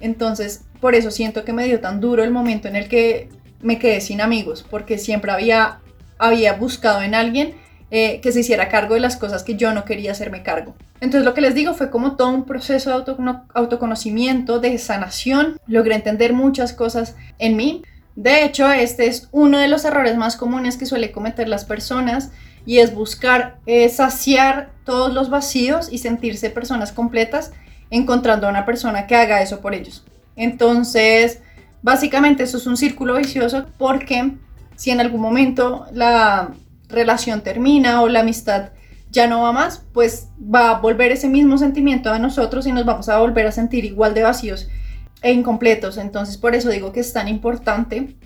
Entonces, 0.00 0.64
por 0.80 0.94
eso 0.94 1.10
siento 1.10 1.44
que 1.44 1.52
me 1.52 1.64
dio 1.64 1.80
tan 1.80 2.00
duro 2.00 2.22
el 2.22 2.30
momento 2.30 2.68
en 2.68 2.76
el 2.76 2.88
que 2.88 3.28
me 3.60 3.78
quedé 3.78 4.00
sin 4.00 4.20
amigos, 4.20 4.64
porque 4.68 4.98
siempre 4.98 5.32
había, 5.32 5.80
había 6.18 6.52
buscado 6.52 7.02
en 7.02 7.14
alguien 7.14 7.54
eh, 7.90 8.20
que 8.20 8.32
se 8.32 8.40
hiciera 8.40 8.68
cargo 8.68 8.94
de 8.94 9.00
las 9.00 9.16
cosas 9.16 9.42
que 9.44 9.56
yo 9.56 9.72
no 9.72 9.84
quería 9.84 10.12
hacerme 10.12 10.42
cargo. 10.42 10.74
Entonces 11.00 11.24
lo 11.24 11.34
que 11.34 11.40
les 11.40 11.54
digo 11.54 11.74
fue 11.74 11.90
como 11.90 12.16
todo 12.16 12.28
un 12.30 12.44
proceso 12.44 12.90
de 12.90 13.14
autoconocimiento, 13.54 14.58
de 14.60 14.76
sanación. 14.78 15.58
Logré 15.66 15.94
entender 15.94 16.32
muchas 16.32 16.72
cosas 16.72 17.16
en 17.38 17.56
mí. 17.56 17.82
De 18.16 18.44
hecho, 18.44 18.70
este 18.70 19.06
es 19.06 19.28
uno 19.30 19.58
de 19.58 19.68
los 19.68 19.84
errores 19.84 20.16
más 20.16 20.36
comunes 20.36 20.76
que 20.76 20.86
suele 20.86 21.12
cometer 21.12 21.48
las 21.48 21.64
personas 21.64 22.30
y 22.66 22.78
es 22.78 22.92
buscar 22.92 23.58
saciar 23.90 24.70
todos 24.84 25.14
los 25.14 25.30
vacíos 25.30 25.88
y 25.92 25.98
sentirse 25.98 26.50
personas 26.50 26.90
completas 26.90 27.52
encontrando 27.90 28.46
a 28.46 28.50
una 28.50 28.66
persona 28.66 29.06
que 29.06 29.14
haga 29.14 29.42
eso 29.42 29.60
por 29.60 29.74
ellos. 29.74 30.04
Entonces, 30.36 31.40
básicamente 31.82 32.42
eso 32.42 32.58
es 32.58 32.66
un 32.66 32.76
círculo 32.76 33.16
vicioso 33.16 33.66
porque 33.78 34.32
si 34.76 34.90
en 34.90 35.00
algún 35.00 35.20
momento 35.20 35.86
la 35.92 36.52
relación 36.88 37.42
termina 37.42 38.02
o 38.02 38.08
la 38.08 38.20
amistad 38.20 38.70
ya 39.10 39.26
no 39.26 39.42
va 39.42 39.52
más, 39.52 39.84
pues 39.92 40.28
va 40.38 40.70
a 40.70 40.80
volver 40.80 41.12
ese 41.12 41.28
mismo 41.28 41.56
sentimiento 41.58 42.12
a 42.12 42.18
nosotros 42.18 42.66
y 42.66 42.72
nos 42.72 42.84
vamos 42.84 43.08
a 43.08 43.18
volver 43.18 43.46
a 43.46 43.52
sentir 43.52 43.84
igual 43.84 44.14
de 44.14 44.22
vacíos 44.22 44.68
e 45.22 45.32
incompletos. 45.32 45.96
Entonces 45.96 46.36
por 46.36 46.54
eso 46.54 46.68
digo 46.68 46.92
que 46.92 47.00
es 47.00 47.12
tan 47.12 47.28
importante 47.28 48.16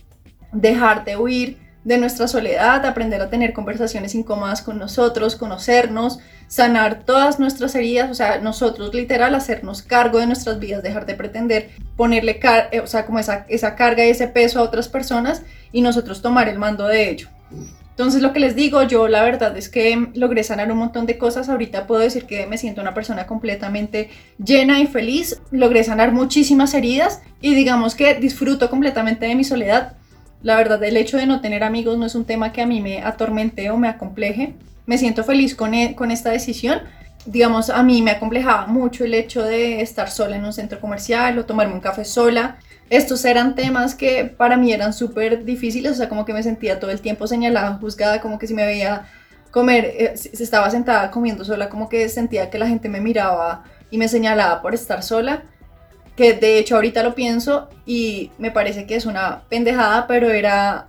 dejar 0.52 1.04
de 1.04 1.16
huir 1.16 1.58
de 1.84 1.98
nuestra 1.98 2.28
soledad, 2.28 2.86
aprender 2.86 3.20
a 3.20 3.28
tener 3.28 3.52
conversaciones 3.52 4.14
incómodas 4.14 4.62
con 4.62 4.78
nosotros, 4.78 5.34
conocernos, 5.34 6.20
sanar 6.46 7.02
todas 7.04 7.40
nuestras 7.40 7.74
heridas, 7.74 8.10
o 8.10 8.14
sea, 8.14 8.38
nosotros 8.38 8.94
literal 8.94 9.34
hacernos 9.34 9.82
cargo 9.82 10.18
de 10.18 10.26
nuestras 10.26 10.60
vidas, 10.60 10.82
dejar 10.82 11.06
de 11.06 11.14
pretender 11.14 11.70
ponerle, 11.96 12.38
eh, 12.70 12.80
o 12.80 12.86
sea, 12.86 13.04
como 13.04 13.18
esa, 13.18 13.46
esa 13.48 13.74
carga 13.74 14.06
y 14.06 14.10
ese 14.10 14.28
peso 14.28 14.60
a 14.60 14.62
otras 14.62 14.88
personas 14.88 15.42
y 15.72 15.80
nosotros 15.80 16.22
tomar 16.22 16.48
el 16.48 16.58
mando 16.58 16.86
de 16.86 17.10
ello. 17.10 17.28
Entonces 17.92 18.22
lo 18.22 18.32
que 18.32 18.40
les 18.40 18.56
digo, 18.56 18.82
yo 18.84 19.06
la 19.06 19.22
verdad 19.22 19.54
es 19.56 19.68
que 19.68 20.08
logré 20.14 20.42
sanar 20.44 20.72
un 20.72 20.78
montón 20.78 21.04
de 21.04 21.18
cosas. 21.18 21.50
Ahorita 21.50 21.86
puedo 21.86 22.00
decir 22.00 22.24
que 22.24 22.46
me 22.46 22.56
siento 22.56 22.80
una 22.80 22.94
persona 22.94 23.26
completamente 23.26 24.08
llena 24.42 24.80
y 24.80 24.86
feliz. 24.86 25.40
Logré 25.50 25.84
sanar 25.84 26.10
muchísimas 26.10 26.72
heridas 26.72 27.20
y 27.42 27.54
digamos 27.54 27.94
que 27.94 28.14
disfruto 28.14 28.70
completamente 28.70 29.26
de 29.26 29.34
mi 29.34 29.44
soledad. 29.44 29.92
La 30.42 30.56
verdad, 30.56 30.82
el 30.82 30.96
hecho 30.96 31.18
de 31.18 31.26
no 31.26 31.42
tener 31.42 31.62
amigos 31.62 31.98
no 31.98 32.06
es 32.06 32.14
un 32.14 32.24
tema 32.24 32.50
que 32.50 32.62
a 32.62 32.66
mí 32.66 32.80
me 32.80 33.02
atormente 33.02 33.70
o 33.70 33.76
me 33.76 33.88
acompleje. 33.88 34.54
Me 34.86 34.96
siento 34.96 35.22
feliz 35.22 35.54
con, 35.54 35.74
e, 35.74 35.94
con 35.94 36.10
esta 36.10 36.30
decisión. 36.30 36.80
Digamos, 37.26 37.68
a 37.68 37.82
mí 37.82 38.00
me 38.00 38.10
acomplejaba 38.12 38.66
mucho 38.66 39.04
el 39.04 39.12
hecho 39.12 39.44
de 39.44 39.82
estar 39.82 40.10
sola 40.10 40.36
en 40.36 40.46
un 40.46 40.52
centro 40.54 40.80
comercial 40.80 41.38
o 41.38 41.44
tomarme 41.44 41.74
un 41.74 41.80
café 41.80 42.06
sola 42.06 42.56
estos 42.92 43.24
eran 43.24 43.54
temas 43.54 43.94
que 43.94 44.26
para 44.26 44.58
mí 44.58 44.70
eran 44.70 44.92
súper 44.92 45.46
difíciles, 45.46 45.92
o 45.92 45.94
sea, 45.94 46.10
como 46.10 46.26
que 46.26 46.34
me 46.34 46.42
sentía 46.42 46.78
todo 46.78 46.90
el 46.90 47.00
tiempo 47.00 47.26
señalada, 47.26 47.78
juzgada, 47.80 48.20
como 48.20 48.38
que 48.38 48.46
si 48.46 48.52
me 48.52 48.66
veía 48.66 49.08
comer, 49.50 49.94
eh, 49.96 50.12
si 50.14 50.42
estaba 50.42 50.68
sentada 50.68 51.10
comiendo 51.10 51.42
sola, 51.42 51.70
como 51.70 51.88
que 51.88 52.06
sentía 52.10 52.50
que 52.50 52.58
la 52.58 52.68
gente 52.68 52.90
me 52.90 53.00
miraba 53.00 53.64
y 53.90 53.96
me 53.96 54.08
señalaba 54.08 54.60
por 54.60 54.74
estar 54.74 55.02
sola, 55.02 55.44
que 56.16 56.34
de 56.34 56.58
hecho 56.58 56.74
ahorita 56.74 57.02
lo 57.02 57.14
pienso 57.14 57.70
y 57.86 58.30
me 58.36 58.50
parece 58.50 58.84
que 58.84 58.94
es 58.94 59.06
una 59.06 59.44
pendejada, 59.48 60.06
pero 60.06 60.30
era 60.30 60.88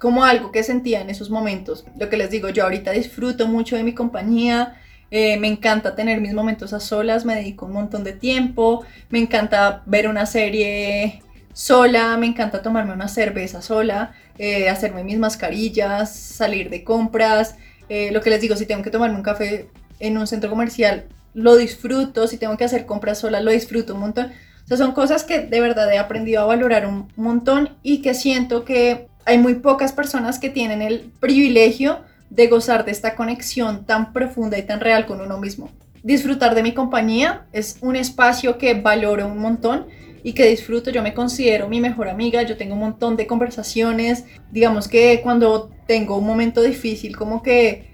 como 0.00 0.24
algo 0.24 0.50
que 0.50 0.64
sentía 0.64 1.00
en 1.00 1.08
esos 1.08 1.30
momentos. 1.30 1.84
Lo 2.00 2.08
que 2.08 2.16
les 2.16 2.30
digo, 2.30 2.48
yo 2.48 2.64
ahorita 2.64 2.90
disfruto 2.90 3.46
mucho 3.46 3.76
de 3.76 3.84
mi 3.84 3.94
compañía, 3.94 4.74
eh, 5.12 5.36
me 5.38 5.46
encanta 5.46 5.94
tener 5.94 6.20
mis 6.20 6.34
momentos 6.34 6.72
a 6.72 6.80
solas, 6.80 7.24
me 7.24 7.36
dedico 7.36 7.66
un 7.66 7.74
montón 7.74 8.02
de 8.02 8.12
tiempo, 8.12 8.84
me 9.08 9.20
encanta 9.20 9.82
ver 9.86 10.08
una 10.08 10.26
serie 10.26 11.22
sola, 11.52 12.16
me 12.16 12.26
encanta 12.26 12.62
tomarme 12.62 12.92
una 12.92 13.08
cerveza 13.08 13.62
sola, 13.62 14.12
eh, 14.38 14.68
hacerme 14.68 15.04
mis 15.04 15.18
mascarillas, 15.18 16.14
salir 16.14 16.70
de 16.70 16.84
compras, 16.84 17.56
eh, 17.88 18.10
lo 18.12 18.20
que 18.20 18.30
les 18.30 18.40
digo, 18.40 18.56
si 18.56 18.66
tengo 18.66 18.82
que 18.82 18.90
tomarme 18.90 19.16
un 19.16 19.22
café 19.22 19.68
en 20.00 20.18
un 20.18 20.26
centro 20.26 20.50
comercial, 20.50 21.06
lo 21.34 21.56
disfruto, 21.56 22.26
si 22.26 22.36
tengo 22.36 22.56
que 22.56 22.64
hacer 22.64 22.86
compras 22.86 23.18
sola, 23.18 23.40
lo 23.40 23.50
disfruto 23.50 23.94
un 23.94 24.00
montón. 24.00 24.32
O 24.64 24.68
sea, 24.68 24.76
son 24.76 24.92
cosas 24.92 25.24
que 25.24 25.40
de 25.40 25.60
verdad 25.60 25.92
he 25.92 25.98
aprendido 25.98 26.42
a 26.42 26.46
valorar 26.46 26.86
un 26.86 27.08
montón 27.16 27.70
y 27.82 28.02
que 28.02 28.14
siento 28.14 28.64
que 28.64 29.08
hay 29.24 29.38
muy 29.38 29.54
pocas 29.54 29.92
personas 29.92 30.38
que 30.38 30.50
tienen 30.50 30.82
el 30.82 31.10
privilegio 31.20 32.00
de 32.30 32.48
gozar 32.48 32.84
de 32.84 32.92
esta 32.92 33.14
conexión 33.14 33.84
tan 33.86 34.12
profunda 34.12 34.58
y 34.58 34.62
tan 34.62 34.80
real 34.80 35.06
con 35.06 35.20
uno 35.20 35.38
mismo. 35.38 35.70
Disfrutar 36.02 36.54
de 36.54 36.62
mi 36.62 36.72
compañía 36.72 37.46
es 37.52 37.78
un 37.80 37.96
espacio 37.96 38.58
que 38.58 38.74
valoro 38.74 39.26
un 39.26 39.38
montón 39.38 39.86
y 40.22 40.32
que 40.32 40.46
disfruto. 40.46 40.90
Yo 40.90 41.02
me 41.02 41.14
considero 41.14 41.68
mi 41.68 41.80
mejor 41.80 42.08
amiga, 42.08 42.42
yo 42.42 42.56
tengo 42.56 42.74
un 42.74 42.80
montón 42.80 43.16
de 43.16 43.26
conversaciones. 43.26 44.24
Digamos 44.50 44.88
que 44.88 45.20
cuando 45.22 45.70
tengo 45.86 46.16
un 46.16 46.26
momento 46.26 46.62
difícil, 46.62 47.16
como 47.16 47.42
que 47.42 47.88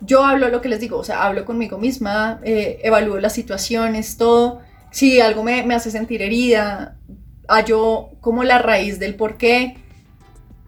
yo 0.00 0.24
hablo 0.24 0.48
lo 0.48 0.60
que 0.60 0.68
les 0.68 0.80
digo, 0.80 0.98
o 0.98 1.04
sea, 1.04 1.24
hablo 1.24 1.44
conmigo 1.44 1.78
misma, 1.78 2.40
eh, 2.44 2.80
evalúo 2.82 3.18
las 3.18 3.32
situaciones, 3.32 4.16
todo. 4.16 4.60
Si 4.90 5.20
algo 5.20 5.42
me, 5.42 5.64
me 5.64 5.74
hace 5.74 5.90
sentir 5.90 6.22
herida, 6.22 6.96
hallo 7.48 8.10
como 8.20 8.44
la 8.44 8.58
raíz 8.58 8.98
del 8.98 9.14
por 9.14 9.36
qué 9.36 9.76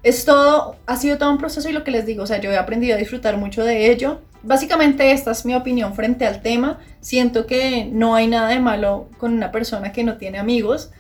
es 0.03 0.25
todo, 0.25 0.77
ha 0.87 0.97
sido 0.97 1.19
todo 1.19 1.31
un 1.31 1.39
proceso 1.39 1.69
y 1.69 1.73
lo 1.73 1.85
que 1.85 1.91
les 1.91 2.07
digo, 2.07 2.23
o 2.23 2.27
sea, 2.27 2.41
yo 2.41 2.51
he 2.51 2.57
aprendido 2.57 2.95
a 2.95 2.99
disfrutar 2.99 3.37
mucho 3.37 3.65
de 3.65 3.91
ello. 3.91 4.23
Básicamente 4.43 5.13
esta 5.13 5.33
es 5.33 5.45
mi 5.45 5.55
opinión 5.55 5.95
frente 5.95 6.27
al 6.27 6.41
tema. 6.41 6.79
Siento 7.01 7.47
que 7.47 7.85
no 7.93 8.15
hay 8.15 8.27
nada 8.27 8.49
de 8.49 8.61
malo 8.61 9.09
con 9.19 9.35
una 9.35 9.53
persona 9.53 9.93
que 9.93 10.03
no 10.03 10.17
tiene 10.17 10.39
amigos. 10.39 10.91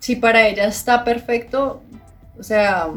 Si 0.00 0.16
para 0.16 0.48
ella 0.48 0.64
está 0.64 1.04
perfecto, 1.04 1.82
o 2.36 2.42
sea, 2.42 2.88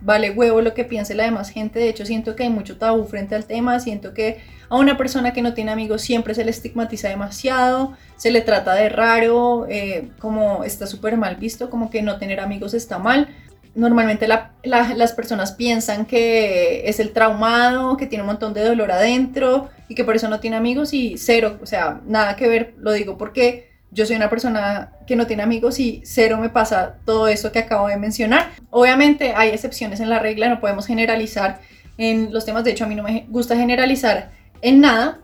vale 0.00 0.30
huevo 0.30 0.60
lo 0.60 0.74
que 0.74 0.84
piense 0.84 1.14
la 1.14 1.24
demás 1.24 1.50
gente. 1.50 1.78
De 1.78 1.88
hecho, 1.88 2.04
siento 2.04 2.34
que 2.34 2.42
hay 2.42 2.50
mucho 2.50 2.76
tabú 2.76 3.04
frente 3.04 3.36
al 3.36 3.44
tema. 3.44 3.78
Siento 3.78 4.12
que 4.12 4.40
a 4.68 4.76
una 4.76 4.96
persona 4.96 5.32
que 5.32 5.42
no 5.42 5.54
tiene 5.54 5.70
amigos 5.70 6.02
siempre 6.02 6.34
se 6.34 6.44
le 6.44 6.50
estigmatiza 6.50 7.08
demasiado, 7.08 7.92
se 8.16 8.32
le 8.32 8.40
trata 8.40 8.74
de 8.74 8.88
raro, 8.88 9.66
eh, 9.68 10.08
como 10.18 10.64
está 10.64 10.88
súper 10.88 11.16
mal 11.16 11.36
visto, 11.36 11.70
como 11.70 11.88
que 11.90 12.02
no 12.02 12.18
tener 12.18 12.40
amigos 12.40 12.74
está 12.74 12.98
mal 12.98 13.28
normalmente 13.76 14.26
las 14.26 15.12
personas 15.12 15.52
piensan 15.52 16.06
que 16.06 16.88
es 16.88 16.98
el 16.98 17.12
traumado, 17.12 17.96
que 17.96 18.06
tiene 18.06 18.22
un 18.22 18.28
montón 18.28 18.54
de 18.54 18.64
dolor 18.64 18.90
adentro 18.90 19.68
y 19.88 19.94
que 19.94 20.02
por 20.02 20.16
eso 20.16 20.28
no 20.28 20.40
tiene 20.40 20.56
amigos 20.56 20.94
y 20.94 21.18
cero, 21.18 21.58
o 21.62 21.66
sea, 21.66 22.00
nada 22.06 22.36
que 22.36 22.48
ver, 22.48 22.74
lo 22.78 22.92
digo 22.92 23.18
porque 23.18 23.75
yo 23.96 24.04
soy 24.04 24.16
una 24.16 24.28
persona 24.28 24.92
que 25.06 25.16
no 25.16 25.26
tiene 25.26 25.42
amigos 25.42 25.80
y 25.80 26.02
cero 26.04 26.36
me 26.38 26.50
pasa 26.50 26.96
todo 27.06 27.28
eso 27.28 27.50
que 27.50 27.60
acabo 27.60 27.88
de 27.88 27.96
mencionar. 27.96 28.50
Obviamente 28.70 29.32
hay 29.34 29.48
excepciones 29.48 30.00
en 30.00 30.10
la 30.10 30.18
regla, 30.18 30.50
no 30.50 30.60
podemos 30.60 30.86
generalizar 30.86 31.60
en 31.96 32.30
los 32.30 32.44
temas, 32.44 32.62
de 32.62 32.72
hecho 32.72 32.84
a 32.84 32.88
mí 32.88 32.94
no 32.94 33.02
me 33.02 33.24
gusta 33.30 33.56
generalizar 33.56 34.32
en 34.60 34.82
nada, 34.82 35.20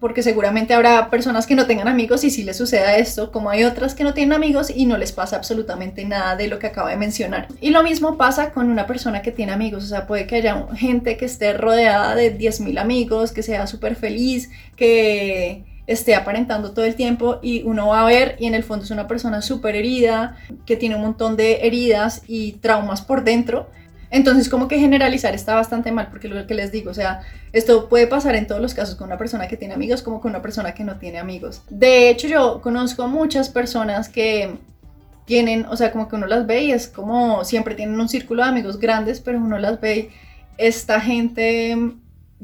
porque 0.00 0.24
seguramente 0.24 0.74
habrá 0.74 1.08
personas 1.08 1.46
que 1.46 1.54
no 1.54 1.66
tengan 1.66 1.86
amigos 1.86 2.24
y 2.24 2.30
si 2.30 2.42
les 2.42 2.56
suceda 2.56 2.96
esto, 2.96 3.30
como 3.30 3.48
hay 3.48 3.62
otras 3.62 3.94
que 3.94 4.02
no 4.02 4.12
tienen 4.12 4.32
amigos 4.32 4.72
y 4.74 4.86
no 4.86 4.98
les 4.98 5.12
pasa 5.12 5.36
absolutamente 5.36 6.04
nada 6.04 6.34
de 6.34 6.48
lo 6.48 6.58
que 6.58 6.66
acabo 6.66 6.88
de 6.88 6.96
mencionar. 6.96 7.46
Y 7.60 7.70
lo 7.70 7.84
mismo 7.84 8.18
pasa 8.18 8.50
con 8.50 8.70
una 8.70 8.88
persona 8.88 9.22
que 9.22 9.30
tiene 9.30 9.52
amigos, 9.52 9.84
o 9.84 9.86
sea, 9.86 10.08
puede 10.08 10.26
que 10.26 10.34
haya 10.34 10.66
gente 10.74 11.16
que 11.16 11.26
esté 11.26 11.52
rodeada 11.52 12.16
de 12.16 12.36
10.000 12.36 12.80
amigos, 12.80 13.30
que 13.30 13.44
sea 13.44 13.68
súper 13.68 13.94
feliz, 13.94 14.50
que 14.74 15.64
esté 15.86 16.14
aparentando 16.14 16.72
todo 16.72 16.84
el 16.84 16.94
tiempo 16.94 17.38
y 17.42 17.62
uno 17.62 17.88
va 17.88 18.02
a 18.02 18.06
ver 18.06 18.36
y 18.38 18.46
en 18.46 18.54
el 18.54 18.64
fondo 18.64 18.84
es 18.84 18.90
una 18.90 19.06
persona 19.06 19.42
súper 19.42 19.76
herida, 19.76 20.36
que 20.66 20.76
tiene 20.76 20.96
un 20.96 21.02
montón 21.02 21.36
de 21.36 21.66
heridas 21.66 22.22
y 22.26 22.52
traumas 22.52 23.02
por 23.02 23.24
dentro 23.24 23.68
entonces, 24.14 24.48
como 24.48 24.68
que 24.68 24.78
generalizar 24.78 25.34
está 25.34 25.56
bastante 25.56 25.90
mal, 25.90 26.06
porque 26.08 26.28
lo 26.28 26.46
que 26.46 26.54
les 26.54 26.70
digo, 26.70 26.88
o 26.88 26.94
sea, 26.94 27.22
esto 27.52 27.88
puede 27.88 28.06
pasar 28.06 28.36
en 28.36 28.46
todos 28.46 28.62
los 28.62 28.72
casos 28.72 28.94
con 28.94 29.08
una 29.08 29.18
persona 29.18 29.48
que 29.48 29.56
tiene 29.56 29.74
amigos 29.74 30.02
como 30.02 30.20
con 30.20 30.30
una 30.30 30.40
persona 30.40 30.72
que 30.72 30.84
no 30.84 30.98
tiene 31.00 31.18
amigos. 31.18 31.62
De 31.68 32.10
hecho, 32.10 32.28
yo 32.28 32.60
conozco 32.60 33.02
a 33.02 33.06
muchas 33.08 33.48
personas 33.48 34.08
que 34.08 34.56
tienen, 35.24 35.66
o 35.66 35.76
sea, 35.76 35.90
como 35.90 36.08
que 36.08 36.14
uno 36.14 36.28
las 36.28 36.46
ve 36.46 36.62
y 36.62 36.70
es 36.70 36.86
como 36.86 37.44
siempre 37.44 37.74
tienen 37.74 37.98
un 37.98 38.08
círculo 38.08 38.44
de 38.44 38.50
amigos 38.50 38.78
grandes, 38.78 39.18
pero 39.18 39.38
uno 39.38 39.58
las 39.58 39.80
ve 39.80 40.10
esta 40.58 41.00
gente, 41.00 41.76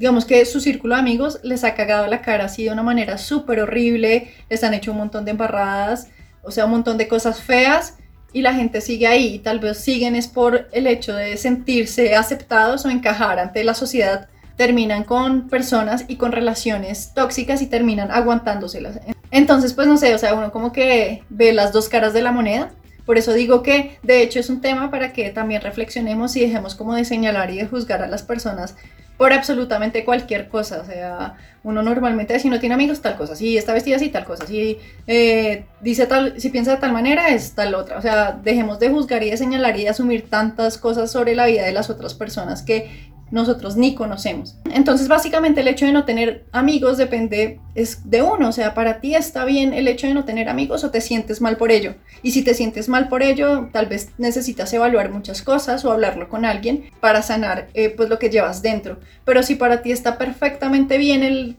digamos 0.00 0.25
que 0.25 0.47
su 0.47 0.61
círculo 0.61 0.95
de 0.95 1.02
amigos 1.02 1.40
les 1.42 1.62
ha 1.62 1.75
cagado 1.75 2.07
la 2.07 2.23
cara 2.23 2.47
así 2.47 2.64
de 2.64 2.71
una 2.71 2.83
manera 2.83 3.19
súper 3.19 3.61
horrible, 3.61 4.30
les 4.49 4.64
han 4.64 4.73
hecho 4.73 4.92
un 4.92 4.97
montón 4.97 5.26
de 5.26 5.33
embarradas, 5.33 6.09
o 6.42 6.50
sea, 6.50 6.64
un 6.64 6.71
montón 6.71 6.97
de 6.97 7.07
cosas 7.07 7.42
feas 7.42 7.99
y 8.33 8.40
la 8.40 8.54
gente 8.54 8.80
sigue 8.80 9.07
ahí 9.07 9.35
y 9.35 9.38
tal 9.40 9.59
vez 9.59 9.76
siguen 9.76 10.16
es 10.16 10.26
por 10.26 10.71
el 10.73 10.87
hecho 10.87 11.14
de 11.14 11.37
sentirse 11.37 12.14
aceptados 12.14 12.87
o 12.87 12.88
encajar 12.88 13.38
ante 13.38 13.62
la 13.62 13.75
sociedad, 13.75 14.30
terminan 14.57 15.04
con 15.04 15.50
personas 15.50 16.07
y 16.09 16.16
con 16.16 16.33
relaciones 16.33 17.12
tóxicas 17.12 17.61
y 17.61 17.66
terminan 17.66 18.11
aguantándoselas. 18.11 19.00
Entonces, 19.30 19.75
pues 19.75 19.87
no 19.87 19.99
sé, 19.99 20.14
o 20.14 20.19
sea, 20.19 20.33
uno 20.33 20.50
como 20.50 20.73
que 20.73 21.25
ve 21.28 21.52
las 21.52 21.73
dos 21.75 21.90
caras 21.90 22.14
de 22.14 22.23
la 22.23 22.33
moneda. 22.33 22.71
Por 23.04 23.19
eso 23.19 23.35
digo 23.35 23.62
que 23.62 23.99
de 24.02 24.23
hecho 24.23 24.40
es 24.40 24.49
un 24.49 24.62
tema 24.62 24.90
para 24.90 25.12
que 25.12 25.28
también 25.28 25.61
reflexionemos 25.61 26.37
y 26.37 26.40
dejemos 26.40 26.75
como 26.75 26.95
de 26.95 27.04
señalar 27.04 27.50
y 27.50 27.57
de 27.57 27.66
juzgar 27.66 28.00
a 28.02 28.07
las 28.07 28.23
personas 28.23 28.76
por 29.21 29.35
absolutamente 29.35 30.03
cualquier 30.03 30.49
cosa. 30.49 30.81
O 30.81 30.85
sea, 30.87 31.37
uno 31.62 31.83
normalmente 31.83 32.41
si 32.41 32.49
no 32.49 32.59
tiene 32.59 32.75
amigos, 32.75 33.03
tal 33.03 33.19
cosa. 33.19 33.37
Si 33.37 33.59
está 33.59 33.75
vestida 33.75 33.97
así, 33.97 34.09
tal 34.09 34.25
cosa. 34.25 34.47
Si 34.47 34.79
eh, 35.07 35.67
dice 35.83 36.07
tal, 36.07 36.41
si 36.41 36.49
piensa 36.49 36.71
de 36.71 36.77
tal 36.79 36.95
manera, 36.95 37.29
es 37.29 37.53
tal 37.53 37.75
otra. 37.75 37.99
O 37.99 38.00
sea, 38.00 38.33
dejemos 38.43 38.81
de 38.81 38.89
juzgar 38.89 39.23
y 39.23 39.29
de 39.29 39.37
señalar 39.37 39.79
y 39.79 39.83
de 39.83 39.91
asumir 39.91 40.31
tantas 40.31 40.79
cosas 40.79 41.12
sobre 41.12 41.35
la 41.35 41.45
vida 41.45 41.67
de 41.67 41.73
las 41.73 41.91
otras 41.91 42.15
personas 42.15 42.62
que 42.62 43.10
nosotros 43.31 43.77
ni 43.77 43.95
conocemos. 43.95 44.57
Entonces, 44.73 45.09
básicamente 45.09 45.61
el 45.61 45.69
hecho 45.69 45.87
de 45.87 45.93
no 45.93 46.05
tener 46.05 46.45
amigos 46.53 46.99
depende 46.99 47.61
es 47.75 48.11
de 48.11 48.23
uno, 48.23 48.49
o 48.49 48.53
sea, 48.53 48.75
para 48.75 49.01
ti 49.01 49.15
está 49.15 49.45
bien 49.45 49.73
el 49.73 49.89
hecho 49.89 50.07
de 50.07 50.15
no 50.15 50.25
tener 50.25 50.49
amigos 50.49 50.85
o 50.85 50.91
te 50.91 51.01
sientes 51.01 51.41
mal 51.41 51.57
por 51.57 51.71
ello. 51.71 51.95
Y 52.23 52.33
si 52.33 52.43
te 52.43 52.55
sientes 52.55 52.89
mal 52.89 53.09
por 53.09 53.23
ello, 53.23 53.69
tal 53.73 53.87
vez 53.87 54.11
necesitas 54.19 54.73
evaluar 54.73 55.11
muchas 55.11 55.43
cosas 55.43 55.85
o 55.85 55.93
hablarlo 55.93 56.29
con 56.29 56.45
alguien 56.45 56.91
para 57.01 57.23
sanar 57.23 57.69
eh, 57.75 57.91
pues 57.91 58.09
lo 58.09 58.19
que 58.19 58.31
llevas 58.31 58.63
dentro. 58.63 58.99
Pero 59.25 59.43
si 59.43 59.55
para 59.55 59.83
ti 59.83 59.93
está 59.93 60.19
perfectamente 60.19 60.99
bien 60.99 61.23
el 61.23 61.57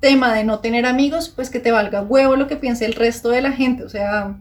tema 0.00 0.34
de 0.34 0.44
no 0.44 0.60
tener 0.60 0.86
amigos, 0.86 1.28
pues 1.28 1.50
que 1.50 1.60
te 1.60 1.72
valga 1.72 2.02
huevo 2.02 2.36
lo 2.36 2.46
que 2.46 2.56
piense 2.56 2.84
el 2.84 2.94
resto 2.94 3.30
de 3.30 3.40
la 3.40 3.52
gente, 3.52 3.82
o 3.82 3.88
sea, 3.88 4.36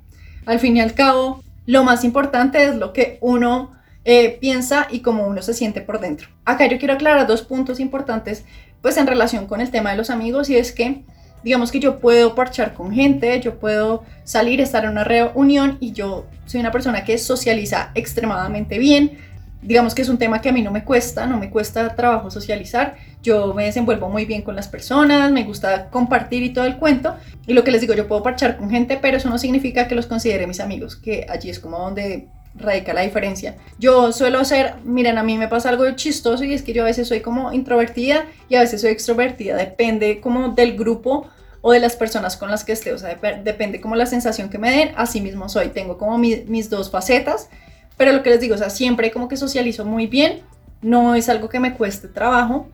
al 0.46 0.60
fin 0.60 0.77
y 0.77 0.82
al 0.82 0.94
cabo, 0.94 1.44
lo 1.65 1.84
más 1.84 2.03
importante 2.03 2.63
es 2.63 2.75
lo 2.75 2.94
que 2.94 3.17
uno 3.22 3.72
eh, 4.05 4.38
piensa 4.39 4.88
y 4.91 5.00
cómo 5.00 5.25
uno 5.27 5.41
se 5.41 5.53
siente 5.53 5.81
por 5.81 6.00
dentro. 6.00 6.29
Acá 6.45 6.67
yo 6.67 6.77
quiero 6.77 6.93
aclarar 6.93 7.25
dos 7.25 7.41
puntos 7.41 7.79
importantes 7.79 8.45
pues 8.81 8.97
en 8.97 9.07
relación 9.07 9.47
con 9.47 9.62
el 9.62 9.71
tema 9.71 9.89
de 9.91 9.97
los 9.97 10.12
amigos 10.12 10.47
y 10.50 10.55
es 10.55 10.71
que 10.71 11.03
digamos 11.43 11.71
que 11.71 11.79
yo 11.79 12.00
puedo 12.00 12.35
parchar 12.35 12.75
con 12.75 12.91
gente, 12.91 13.39
yo 13.39 13.59
puedo 13.59 14.03
salir, 14.24 14.62
estar 14.62 14.83
en 14.83 14.91
una 14.91 15.03
reunión 15.03 15.77
y 15.79 15.91
yo 15.91 16.27
soy 16.45 16.59
una 16.59 16.71
persona 16.71 17.03
que 17.03 17.17
socializa 17.17 17.91
extremadamente 17.95 18.77
bien. 18.77 19.17
Digamos 19.62 19.95
que 19.95 20.03
es 20.03 20.09
un 20.09 20.19
tema 20.19 20.41
que 20.41 20.50
a 20.50 20.51
mí 20.51 20.62
no 20.62 20.69
me 20.69 20.83
cuesta, 20.83 21.25
no 21.25 21.39
me 21.39 21.50
cuesta 21.50 21.95
trabajo 21.95 22.29
socializar. 22.29 22.95
Yo 23.24 23.55
me 23.55 23.65
desenvuelvo 23.65 24.09
muy 24.09 24.25
bien 24.25 24.43
con 24.43 24.55
las 24.55 24.67
personas, 24.67 25.31
me 25.31 25.43
gusta 25.43 25.89
compartir 25.89 26.43
y 26.43 26.53
todo 26.53 26.65
el 26.65 26.77
cuento. 26.77 27.15
Y 27.47 27.53
lo 27.53 27.63
que 27.63 27.71
les 27.71 27.81
digo, 27.81 27.95
yo 27.95 28.07
puedo 28.07 28.21
parchar 28.21 28.57
con 28.57 28.69
gente, 28.69 29.00
pero 29.01 29.17
eso 29.17 29.29
no 29.29 29.39
significa 29.39 29.88
que 29.88 29.95
los 29.95 30.05
considere 30.05 30.45
mis 30.45 30.59
amigos, 30.59 30.95
que 30.95 31.25
allí 31.27 31.50
es 31.50 31.59
como 31.59 31.79
donde 31.79 32.27
radica 32.55 32.93
la 32.93 33.01
diferencia. 33.01 33.57
Yo 33.79 34.12
suelo 34.12 34.43
ser, 34.45 34.75
miren, 34.83 35.17
a 35.17 35.24
mí 35.24 35.38
me 35.38 35.47
pasa 35.47 35.69
algo 35.69 35.89
chistoso 35.91 36.43
y 36.43 36.53
es 36.53 36.63
que 36.63 36.74
yo 36.74 36.83
a 36.83 36.85
veces 36.85 37.07
soy 37.07 37.21
como 37.21 37.51
introvertida 37.51 38.25
y 38.50 38.55
a 38.55 38.62
veces 38.62 38.81
soy 38.81 38.91
extrovertida, 38.91 39.55
depende 39.55 40.21
como 40.21 40.50
del 40.50 40.77
grupo 40.77 41.27
o 41.62 41.71
de 41.71 41.79
las 41.79 41.95
personas 41.95 42.38
con 42.38 42.50
las 42.50 42.63
que 42.63 42.74
esté, 42.74 42.93
o 42.93 42.97
sea, 42.97 43.15
depende 43.43 43.81
como 43.81 43.95
la 43.95 44.05
sensación 44.05 44.50
que 44.50 44.59
me 44.59 44.69
den, 44.69 44.91
así 44.95 45.19
mismo 45.19 45.50
soy, 45.50 45.69
tengo 45.69 45.97
como 45.97 46.17
mis 46.17 46.69
dos 46.69 46.91
facetas, 46.91 47.50
pero 47.97 48.12
lo 48.12 48.24
que 48.24 48.29
les 48.29 48.39
digo, 48.39 48.55
o 48.55 48.57
sea, 48.57 48.69
siempre 48.69 49.12
como 49.12 49.27
que 49.27 49.38
socializo 49.38 49.83
muy 49.83 50.05
bien, 50.07 50.41
no 50.81 51.15
es 51.15 51.29
algo 51.29 51.50
que 51.50 51.59
me 51.59 51.74
cueste 51.74 52.07
trabajo. 52.07 52.69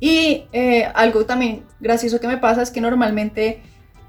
Y 0.00 0.46
eh, 0.52 0.90
algo 0.94 1.26
también 1.26 1.62
gracioso 1.78 2.18
que 2.18 2.26
me 2.26 2.38
pasa 2.38 2.62
es 2.62 2.72
que 2.72 2.80
normalmente 2.80 3.62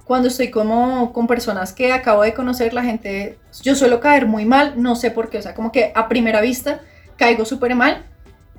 cuando 0.06 0.28
estoy 0.28 0.50
como 0.50 1.14
con 1.14 1.28
personas 1.28 1.74
que 1.74 1.92
acabo 1.92 2.24
de 2.24 2.34
conocer, 2.34 2.74
la 2.74 2.84
gente, 2.84 3.40
yo 3.62 3.76
suelo 3.76 4.00
caer 4.00 4.26
muy 4.26 4.46
mal, 4.46 4.74
no 4.82 4.96
sé 4.96 5.12
por 5.12 5.30
qué, 5.30 5.38
o 5.38 5.42
sea, 5.42 5.54
como 5.54 5.72
que 5.72 5.92
a 5.96 6.10
primera 6.10 6.42
vista 6.42 6.82
caigo 7.16 7.46
súper 7.46 7.76
mal. 7.76 8.06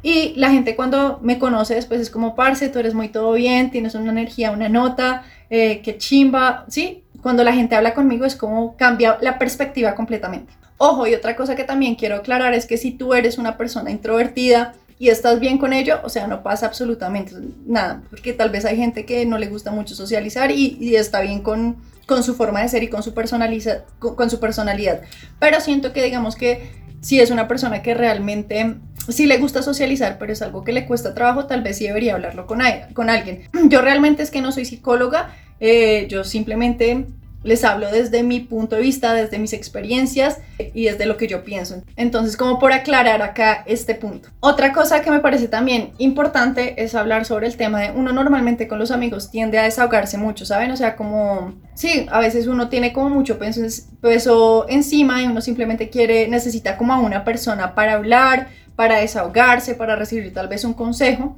Y 0.03 0.35
la 0.37 0.51
gente 0.51 0.77
cuando 0.77 1.19
me 1.23 1.39
conoce 1.39 1.75
después 1.75 1.99
es 2.01 2.11
como, 2.11 2.35
parce, 2.35 2.69
tú 2.69 2.79
eres 2.79 2.93
muy 2.93 3.09
todo 3.09 3.33
bien, 3.33 3.71
tienes 3.71 3.95
una 3.95 4.13
energía, 4.13 4.51
una 4.51 4.69
nota, 4.69 5.25
eh, 5.49 5.81
qué 5.83 5.97
chimba, 5.97 6.67
¿sí? 6.69 7.05
Cuando 7.23 7.43
la 7.43 7.55
gente 7.55 7.75
habla 7.75 7.95
conmigo 7.95 8.27
es 8.27 8.37
como 8.37 8.77
cambia 8.77 9.17
la 9.23 9.39
perspectiva 9.39 9.95
completamente. 9.95 10.53
Ojo, 10.77 11.07
y 11.07 11.15
otra 11.15 11.37
cosa 11.37 11.57
que 11.57 11.65
también 11.65 11.95
quiero 11.95 12.17
aclarar 12.17 12.53
es 12.53 12.67
que 12.67 12.77
si 12.77 12.91
tú 12.91 13.15
eres 13.15 13.39
una 13.39 13.57
persona 13.57 13.91
introvertida, 13.91 14.75
y 15.05 15.11
estás 15.11 15.39
bien 15.39 15.59
con 15.59 15.75
ello, 15.75 16.01
o 16.03 16.09
sea, 16.09 16.27
no 16.27 16.43
pasa 16.43 16.65
absolutamente 16.65 17.35
nada, 17.67 18.03
porque 18.09 18.33
tal 18.33 18.49
vez 18.49 18.65
hay 18.65 18.79
gente 18.79 19.05
que 19.05 19.27
no 19.27 19.37
le 19.37 19.49
gusta 19.49 19.71
mucho 19.71 19.95
socializar 19.95 20.51
y, 20.51 20.97
está 20.97 21.21
bien 21.21 21.41
con, 21.41 21.77
con, 22.07 22.23
su 22.23 22.35
forma 22.35 22.63
de 22.63 22.71
ser 22.71 22.83
y 22.85 22.89
con 22.89 23.03
su, 23.03 23.13
personaliza, 23.13 23.85
con, 23.99 24.31
su 24.31 24.41
personalidad. 24.41 25.03
Pero 25.39 25.61
siento 25.61 25.93
que 25.93 26.03
digamos 26.03 26.37
que 26.37 26.71
si 27.03 27.21
es 27.21 27.31
una 27.31 27.49
persona 27.49 27.83
que 27.83 27.93
realmente 27.93 28.77
sí 29.11 29.27
le 29.27 29.37
gusta 29.37 29.63
socializar, 29.63 30.17
pero 30.19 30.33
es 30.33 30.41
algo 30.41 30.65
que 30.65 30.73
le 30.73 30.87
cuesta 30.87 31.15
trabajo, 31.15 31.45
tal 31.45 31.63
vez 31.63 31.77
sí 31.77 31.87
debería 31.87 32.15
hablarlo 32.15 32.47
con, 32.47 32.61
con 32.95 33.11
alguien. 33.11 33.43
Yo 33.69 33.83
realmente 33.83 34.23
es 34.23 34.31
que 34.31 34.41
no 34.41 34.53
soy 34.53 34.65
psicóloga, 34.65 35.37
eh, 35.61 36.07
yo 36.09 36.25
simplemente 36.25 37.09
les 37.45 37.63
hablo 37.63 37.91
desde 37.91 38.23
mi 38.23 38.41
punto 38.41 38.77
de 38.77 38.83
vista, 38.83 39.15
desde 39.15 39.39
mis 39.39 39.53
experiencias 39.53 40.39
y 40.59 40.85
desde 40.85 41.07
lo 41.07 41.17
que 41.17 41.29
yo 41.29 41.45
pienso. 41.45 41.83
Entonces, 41.95 42.37
como 42.37 42.59
por 42.59 42.73
aclarar 42.73 43.23
acá 43.23 43.63
este 43.67 43.95
punto. 43.95 44.31
Otra 44.41 44.73
cosa 44.73 45.03
que 45.03 45.11
me 45.11 45.21
parece 45.21 45.47
también 45.47 45.93
importante 45.99 46.83
es 46.83 46.95
hablar 46.95 47.25
sobre 47.27 47.47
el 47.47 47.57
tema 47.57 47.81
de 47.81 47.91
uno 47.93 48.13
normalmente 48.13 48.67
con 48.67 48.79
los 48.79 48.91
amigos 48.91 49.31
tiende 49.31 49.59
a 49.59 49.65
desahogarse 49.65 50.19
mucho, 50.19 50.47
¿saben? 50.47 50.71
O 50.71 50.77
sea, 50.77 50.97
como, 50.97 51.55
sí, 51.75 52.07
a 52.11 52.19
veces 52.19 52.47
uno 52.47 52.69
tiene 52.69 52.93
como 52.93 53.11
mucho 53.11 53.39
peso, 53.39 53.61
peso 54.01 54.67
encima 54.69 55.23
y 55.23 55.27
uno 55.27 55.41
simplemente 55.41 55.91
quiere, 55.91 56.27
necesita 56.29 56.77
como 56.79 56.95
a 56.95 56.99
una 56.99 57.25
persona 57.25 57.75
para 57.75 57.93
hablar, 57.93 58.49
para 58.75 58.99
desahogarse, 58.99 59.75
para 59.75 59.97
recibir 59.97 60.33
tal 60.33 60.49
vez 60.49 60.65
un 60.65 60.73
consejo. 60.73 61.37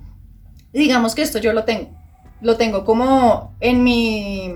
Digamos 0.72 1.14
que 1.14 1.22
esto 1.22 1.38
yo 1.38 1.52
lo 1.52 1.64
tengo. 1.64 1.90
Lo 2.40 2.56
tengo 2.56 2.84
como 2.84 3.56
en 3.60 3.82
mi 3.82 4.54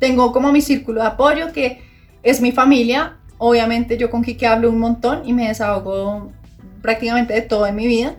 tengo 0.00 0.32
como 0.32 0.50
mi 0.50 0.60
círculo 0.60 1.02
de 1.02 1.06
apoyo, 1.06 1.52
que 1.52 1.82
es 2.22 2.40
mi 2.40 2.50
familia. 2.50 3.18
Obviamente 3.38 3.96
yo 3.96 4.10
con 4.10 4.22
Kike 4.22 4.46
hablo 4.46 4.70
un 4.70 4.78
montón 4.78 5.22
y 5.24 5.32
me 5.32 5.48
desahogo 5.48 6.32
prácticamente 6.82 7.34
de 7.34 7.42
todo 7.42 7.66
en 7.66 7.76
mi 7.76 7.86
vida. 7.86 8.16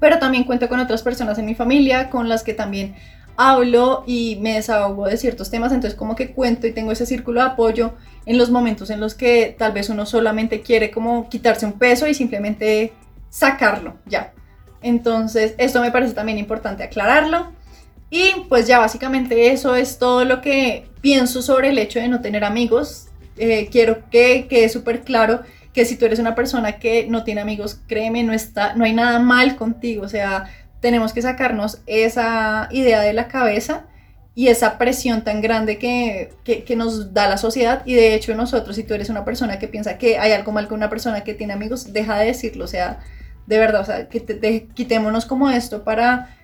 Pero 0.00 0.18
también 0.18 0.44
cuento 0.44 0.68
con 0.68 0.80
otras 0.80 1.02
personas 1.02 1.38
en 1.38 1.46
mi 1.46 1.54
familia 1.54 2.10
con 2.10 2.28
las 2.28 2.42
que 2.42 2.54
también 2.54 2.94
hablo 3.36 4.04
y 4.06 4.38
me 4.40 4.54
desahogo 4.54 5.06
de 5.06 5.16
ciertos 5.16 5.50
temas. 5.50 5.72
Entonces 5.72 5.98
como 5.98 6.14
que 6.14 6.32
cuento 6.32 6.66
y 6.66 6.72
tengo 6.72 6.92
ese 6.92 7.06
círculo 7.06 7.40
de 7.40 7.46
apoyo 7.46 7.92
en 8.26 8.36
los 8.36 8.50
momentos 8.50 8.90
en 8.90 9.00
los 9.00 9.14
que 9.14 9.56
tal 9.58 9.72
vez 9.72 9.88
uno 9.88 10.04
solamente 10.04 10.60
quiere 10.60 10.90
como 10.90 11.28
quitarse 11.28 11.64
un 11.64 11.72
peso 11.72 12.06
y 12.06 12.14
simplemente 12.14 12.92
sacarlo 13.30 13.96
ya. 14.06 14.32
Entonces 14.82 15.54
esto 15.58 15.80
me 15.80 15.90
parece 15.90 16.14
también 16.14 16.38
importante 16.38 16.82
aclararlo. 16.82 17.52
Y 18.10 18.32
pues 18.48 18.66
ya 18.66 18.78
básicamente 18.78 19.52
eso 19.52 19.74
es 19.74 19.98
todo 19.98 20.24
lo 20.24 20.40
que 20.40 20.86
pienso 21.00 21.42
sobre 21.42 21.70
el 21.70 21.78
hecho 21.78 22.00
de 22.00 22.08
no 22.08 22.20
tener 22.20 22.44
amigos. 22.44 23.08
Eh, 23.36 23.68
quiero 23.70 24.08
que 24.10 24.46
quede 24.48 24.68
súper 24.68 25.02
claro 25.02 25.42
que 25.72 25.84
si 25.84 25.96
tú 25.96 26.06
eres 26.06 26.18
una 26.18 26.34
persona 26.34 26.78
que 26.78 27.06
no 27.06 27.22
tiene 27.22 27.40
amigos, 27.40 27.80
créeme, 27.86 28.22
no, 28.22 28.32
está, 28.32 28.74
no 28.74 28.84
hay 28.84 28.94
nada 28.94 29.18
mal 29.18 29.56
contigo. 29.56 30.04
O 30.04 30.08
sea, 30.08 30.50
tenemos 30.80 31.12
que 31.12 31.22
sacarnos 31.22 31.80
esa 31.86 32.68
idea 32.72 33.00
de 33.00 33.12
la 33.12 33.28
cabeza 33.28 33.86
y 34.34 34.48
esa 34.48 34.78
presión 34.78 35.24
tan 35.24 35.40
grande 35.40 35.78
que, 35.78 36.30
que, 36.44 36.76
nos 36.76 37.12
da 37.12 37.28
la 37.28 37.38
sociedad. 37.38 37.82
Y 37.84 37.94
de 37.94 38.14
hecho 38.14 38.34
nosotros, 38.34 38.76
si 38.76 38.84
tú 38.84 38.94
eres 38.94 39.10
una 39.10 39.24
persona 39.24 39.58
que 39.58 39.68
piensa 39.68 39.98
que 39.98 40.18
hay 40.18 40.32
algo 40.32 40.52
mal 40.52 40.68
con 40.68 40.78
una 40.78 40.88
persona 40.88 41.24
que 41.24 41.34
tiene 41.34 41.52
amigos, 41.52 41.92
deja 41.92 42.18
de 42.18 42.26
decirlo. 42.26 42.64
O 42.64 42.68
sea, 42.68 43.00
de 43.46 43.58
verdad, 43.58 43.80
o 43.80 43.84
sea, 43.84 44.08
que 44.08 44.20
te, 44.20 44.68
quitémonos 44.74 45.26
como 45.26 45.50
esto 45.50 45.82
para 45.82 46.37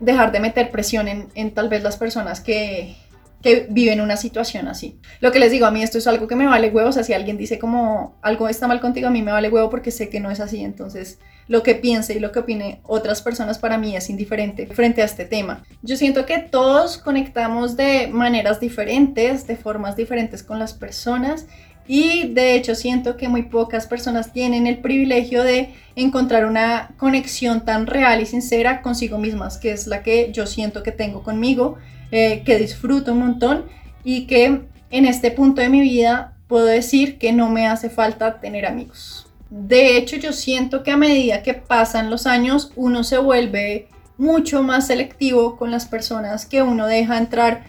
dejar 0.00 0.32
de 0.32 0.40
meter 0.40 0.70
presión 0.70 1.08
en, 1.08 1.28
en 1.34 1.52
tal 1.52 1.68
vez 1.68 1.82
las 1.82 1.96
personas 1.96 2.40
que, 2.40 2.96
que 3.42 3.66
viven 3.70 4.00
una 4.00 4.16
situación 4.16 4.68
así. 4.68 4.98
Lo 5.20 5.30
que 5.30 5.38
les 5.38 5.52
digo, 5.52 5.66
a 5.66 5.70
mí 5.70 5.82
esto 5.82 5.98
es 5.98 6.06
algo 6.06 6.26
que 6.26 6.36
me 6.36 6.46
vale 6.46 6.70
huevo, 6.70 6.88
o 6.88 6.92
sea, 6.92 7.04
si 7.04 7.12
alguien 7.12 7.36
dice 7.36 7.58
como 7.58 8.16
algo 8.22 8.48
está 8.48 8.66
mal 8.66 8.80
contigo, 8.80 9.08
a 9.08 9.10
mí 9.10 9.22
me 9.22 9.32
vale 9.32 9.48
huevo 9.48 9.70
porque 9.70 9.90
sé 9.90 10.08
que 10.08 10.20
no 10.20 10.30
es 10.30 10.40
así, 10.40 10.62
entonces 10.64 11.18
lo 11.46 11.62
que 11.62 11.74
piense 11.74 12.14
y 12.14 12.20
lo 12.20 12.32
que 12.32 12.40
opine 12.40 12.80
otras 12.82 13.22
personas 13.22 13.58
para 13.58 13.78
mí 13.78 13.96
es 13.96 14.10
indiferente 14.10 14.66
frente 14.66 15.02
a 15.02 15.06
este 15.06 15.24
tema. 15.24 15.64
Yo 15.82 15.96
siento 15.96 16.26
que 16.26 16.38
todos 16.38 16.98
conectamos 16.98 17.76
de 17.76 18.08
maneras 18.08 18.60
diferentes, 18.60 19.46
de 19.46 19.56
formas 19.56 19.96
diferentes 19.96 20.42
con 20.42 20.58
las 20.58 20.74
personas 20.74 21.46
y 21.88 22.28
de 22.28 22.54
hecho 22.54 22.74
siento 22.74 23.16
que 23.16 23.28
muy 23.28 23.42
pocas 23.44 23.86
personas 23.86 24.32
tienen 24.32 24.66
el 24.66 24.78
privilegio 24.78 25.42
de 25.42 25.74
encontrar 25.96 26.44
una 26.44 26.90
conexión 26.98 27.64
tan 27.64 27.86
real 27.86 28.20
y 28.20 28.26
sincera 28.26 28.82
consigo 28.82 29.16
mismas, 29.16 29.56
que 29.56 29.72
es 29.72 29.86
la 29.86 30.02
que 30.02 30.30
yo 30.30 30.46
siento 30.46 30.82
que 30.82 30.92
tengo 30.92 31.22
conmigo, 31.22 31.76
eh, 32.12 32.42
que 32.44 32.58
disfruto 32.58 33.12
un 33.12 33.20
montón 33.20 33.64
y 34.04 34.26
que 34.26 34.60
en 34.90 35.04
este 35.06 35.30
punto 35.30 35.62
de 35.62 35.70
mi 35.70 35.80
vida 35.80 36.34
puedo 36.46 36.66
decir 36.66 37.18
que 37.18 37.32
no 37.32 37.48
me 37.48 37.66
hace 37.66 37.88
falta 37.88 38.38
tener 38.38 38.66
amigos. 38.66 39.26
De 39.48 39.96
hecho, 39.96 40.16
yo 40.16 40.34
siento 40.34 40.82
que 40.82 40.90
a 40.90 40.96
medida 40.98 41.42
que 41.42 41.54
pasan 41.54 42.10
los 42.10 42.26
años, 42.26 42.70
uno 42.76 43.02
se 43.02 43.16
vuelve 43.16 43.88
mucho 44.18 44.62
más 44.62 44.88
selectivo 44.88 45.56
con 45.56 45.70
las 45.70 45.86
personas 45.86 46.44
que 46.44 46.62
uno 46.62 46.86
deja 46.86 47.16
entrar 47.16 47.64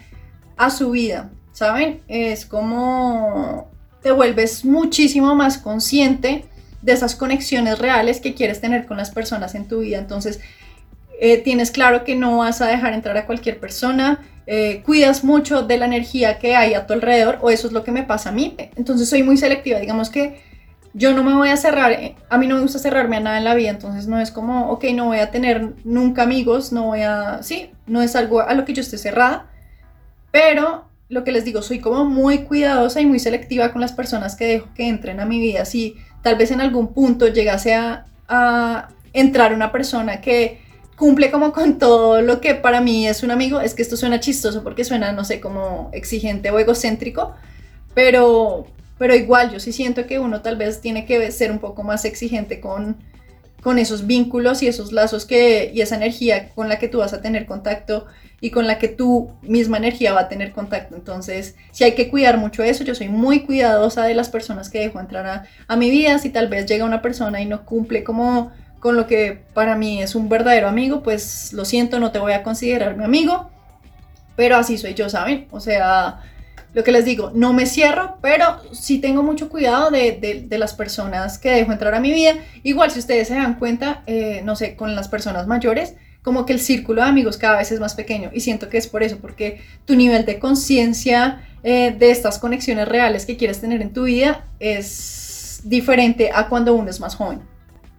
a 0.58 0.68
su 0.68 0.90
vida. 0.90 1.30
¿Saben? 1.52 2.02
Es 2.08 2.44
como 2.46 3.70
te 4.02 4.12
vuelves 4.12 4.64
muchísimo 4.64 5.34
más 5.34 5.58
consciente 5.58 6.44
de 6.82 6.92
esas 6.92 7.14
conexiones 7.14 7.78
reales 7.78 8.20
que 8.20 8.34
quieres 8.34 8.60
tener 8.60 8.86
con 8.86 8.96
las 8.96 9.10
personas 9.10 9.54
en 9.54 9.66
tu 9.68 9.80
vida. 9.80 9.98
Entonces, 9.98 10.40
eh, 11.20 11.36
tienes 11.38 11.70
claro 11.70 12.04
que 12.04 12.16
no 12.16 12.38
vas 12.38 12.62
a 12.62 12.66
dejar 12.66 12.94
entrar 12.94 13.16
a 13.16 13.26
cualquier 13.26 13.60
persona, 13.60 14.20
eh, 14.46 14.82
cuidas 14.84 15.22
mucho 15.22 15.62
de 15.62 15.76
la 15.76 15.84
energía 15.84 16.38
que 16.38 16.56
hay 16.56 16.74
a 16.74 16.86
tu 16.86 16.94
alrededor, 16.94 17.38
o 17.42 17.50
eso 17.50 17.66
es 17.66 17.72
lo 17.72 17.84
que 17.84 17.92
me 17.92 18.02
pasa 18.02 18.30
a 18.30 18.32
mí. 18.32 18.56
Entonces, 18.76 19.08
soy 19.08 19.22
muy 19.22 19.36
selectiva. 19.36 19.78
Digamos 19.78 20.08
que 20.08 20.40
yo 20.92 21.12
no 21.12 21.22
me 21.22 21.34
voy 21.34 21.50
a 21.50 21.56
cerrar, 21.56 21.92
eh, 21.92 22.16
a 22.28 22.38
mí 22.38 22.46
no 22.46 22.56
me 22.56 22.62
gusta 22.62 22.78
cerrarme 22.78 23.18
a 23.18 23.20
nada 23.20 23.38
en 23.38 23.44
la 23.44 23.54
vida, 23.54 23.70
entonces 23.70 24.06
no 24.06 24.18
es 24.18 24.30
como, 24.30 24.70
ok, 24.70 24.84
no 24.94 25.06
voy 25.06 25.18
a 25.18 25.30
tener 25.30 25.74
nunca 25.84 26.22
amigos, 26.22 26.72
no 26.72 26.86
voy 26.86 27.02
a, 27.02 27.42
sí, 27.42 27.70
no 27.86 28.02
es 28.02 28.16
algo 28.16 28.40
a 28.40 28.54
lo 28.54 28.64
que 28.64 28.72
yo 28.72 28.80
esté 28.80 28.98
cerrada, 28.98 29.46
pero 30.32 30.89
lo 31.10 31.24
que 31.24 31.32
les 31.32 31.44
digo, 31.44 31.60
soy 31.60 31.80
como 31.80 32.04
muy 32.04 32.44
cuidadosa 32.44 33.00
y 33.00 33.06
muy 33.06 33.18
selectiva 33.18 33.72
con 33.72 33.80
las 33.80 33.92
personas 33.92 34.36
que 34.36 34.46
dejo 34.46 34.68
que 34.74 34.88
entren 34.88 35.18
a 35.18 35.26
mi 35.26 35.40
vida. 35.40 35.64
Si 35.64 35.96
tal 36.22 36.36
vez 36.36 36.52
en 36.52 36.60
algún 36.60 36.94
punto 36.94 37.26
llegase 37.26 37.74
a, 37.74 38.06
entrar 39.12 39.52
una 39.52 39.72
persona 39.72 40.20
que 40.20 40.60
cumple 40.94 41.32
como 41.32 41.52
con 41.52 41.78
todo 41.78 42.22
lo 42.22 42.40
que 42.40 42.54
para 42.54 42.80
mí 42.80 43.08
es 43.08 43.24
un 43.24 43.32
amigo, 43.32 43.60
es 43.60 43.74
que 43.74 43.82
esto 43.82 43.96
suena 43.96 44.20
chistoso 44.20 44.62
porque 44.62 44.84
suena, 44.84 45.10
no 45.10 45.24
sé, 45.24 45.40
como 45.40 45.90
exigente 45.92 46.52
o 46.52 46.58
egocéntrico, 46.60 47.34
pero, 47.92 48.68
pero 48.98 49.16
igual 49.16 49.50
yo 49.50 49.58
sí 49.58 49.72
siento 49.72 50.06
que 50.06 50.20
uno 50.20 50.42
tal 50.42 50.54
vez 50.54 50.80
tiene 50.80 51.06
que 51.06 51.32
ser 51.32 51.50
un 51.50 51.58
poco 51.58 51.82
más 51.82 52.04
exigente 52.04 52.60
con, 52.60 52.98
con 53.64 53.80
esos 53.80 54.06
vínculos 54.06 54.62
y 54.62 54.68
esos 54.68 54.92
lazos 54.92 55.26
que, 55.26 55.72
y 55.74 55.80
esa 55.80 55.96
energía 55.96 56.50
con 56.50 56.68
la 56.68 56.78
que 56.78 56.86
tú 56.86 56.98
vas 56.98 57.12
a 57.12 57.20
tener 57.20 57.46
contacto 57.46 58.06
y 58.40 58.50
con 58.50 58.66
la 58.66 58.78
que 58.78 58.88
tu 58.88 59.30
misma 59.42 59.76
energía 59.76 60.12
va 60.12 60.22
a 60.22 60.28
tener 60.28 60.52
contacto. 60.52 60.96
Entonces, 60.96 61.56
si 61.72 61.84
hay 61.84 61.94
que 61.94 62.08
cuidar 62.08 62.38
mucho 62.38 62.62
eso, 62.62 62.84
yo 62.84 62.94
soy 62.94 63.08
muy 63.08 63.40
cuidadosa 63.40 64.04
de 64.04 64.14
las 64.14 64.30
personas 64.30 64.70
que 64.70 64.80
dejo 64.80 64.98
entrar 64.98 65.46
a, 65.68 65.76
mi 65.76 65.90
vida. 65.90 66.18
Si 66.18 66.30
tal 66.30 66.48
vez 66.48 66.66
llega 66.66 66.84
una 66.84 67.02
persona 67.02 67.40
y 67.40 67.46
no 67.46 67.64
cumple 67.64 68.02
como 68.02 68.50
con 68.80 68.96
lo 68.96 69.06
que 69.06 69.42
para 69.52 69.76
mí 69.76 70.02
es 70.02 70.14
un 70.14 70.30
verdadero 70.30 70.68
amigo, 70.68 71.02
pues 71.02 71.52
lo 71.52 71.66
siento, 71.66 72.00
no 72.00 72.12
te 72.12 72.18
voy 72.18 72.32
a 72.32 72.42
considerar 72.42 72.96
mi 72.96 73.04
amigo. 73.04 73.50
Pero 74.36 74.56
así 74.56 74.78
soy 74.78 74.94
yo, 74.94 75.10
¿saben? 75.10 75.46
O 75.50 75.60
sea, 75.60 76.22
lo 76.72 76.82
que 76.82 76.92
les 76.92 77.04
digo, 77.04 77.30
no 77.34 77.52
me 77.52 77.66
cierro, 77.66 78.16
pero 78.22 78.60
sí 78.72 79.00
tengo 79.00 79.22
mucho 79.22 79.50
cuidado 79.50 79.90
de, 79.90 80.46
las 80.50 80.72
personas 80.72 81.38
que 81.38 81.50
dejo 81.50 81.72
entrar 81.72 81.94
a 81.94 82.00
mi 82.00 82.12
vida. 82.12 82.36
Igual, 82.62 82.90
si 82.90 83.00
ustedes 83.00 83.28
se 83.28 83.34
dan 83.34 83.58
cuenta, 83.58 84.02
eh, 84.06 84.40
no 84.44 84.56
sé, 84.56 84.76
con 84.76 84.94
las 84.94 85.08
personas 85.08 85.46
mayores, 85.46 85.96
como 86.22 86.44
que 86.44 86.52
el 86.52 86.60
círculo 86.60 87.02
de 87.02 87.08
amigos 87.08 87.38
cada 87.38 87.58
vez 87.58 87.72
es 87.72 87.80
más 87.80 87.94
pequeño. 87.94 88.30
Y 88.32 88.40
siento 88.40 88.68
que 88.68 88.78
es 88.78 88.86
por 88.86 89.02
eso, 89.02 89.18
porque 89.18 89.62
tu 89.84 89.94
nivel 89.94 90.24
de 90.24 90.38
conciencia 90.38 91.42
eh, 91.62 91.94
de 91.98 92.10
estas 92.10 92.38
conexiones 92.38 92.88
reales 92.88 93.26
que 93.26 93.36
quieres 93.36 93.60
tener 93.60 93.82
en 93.82 93.92
tu 93.92 94.04
vida 94.04 94.46
es 94.58 95.60
diferente 95.64 96.30
a 96.34 96.48
cuando 96.48 96.74
uno 96.74 96.90
es 96.90 97.00
más 97.00 97.14
joven. 97.14 97.40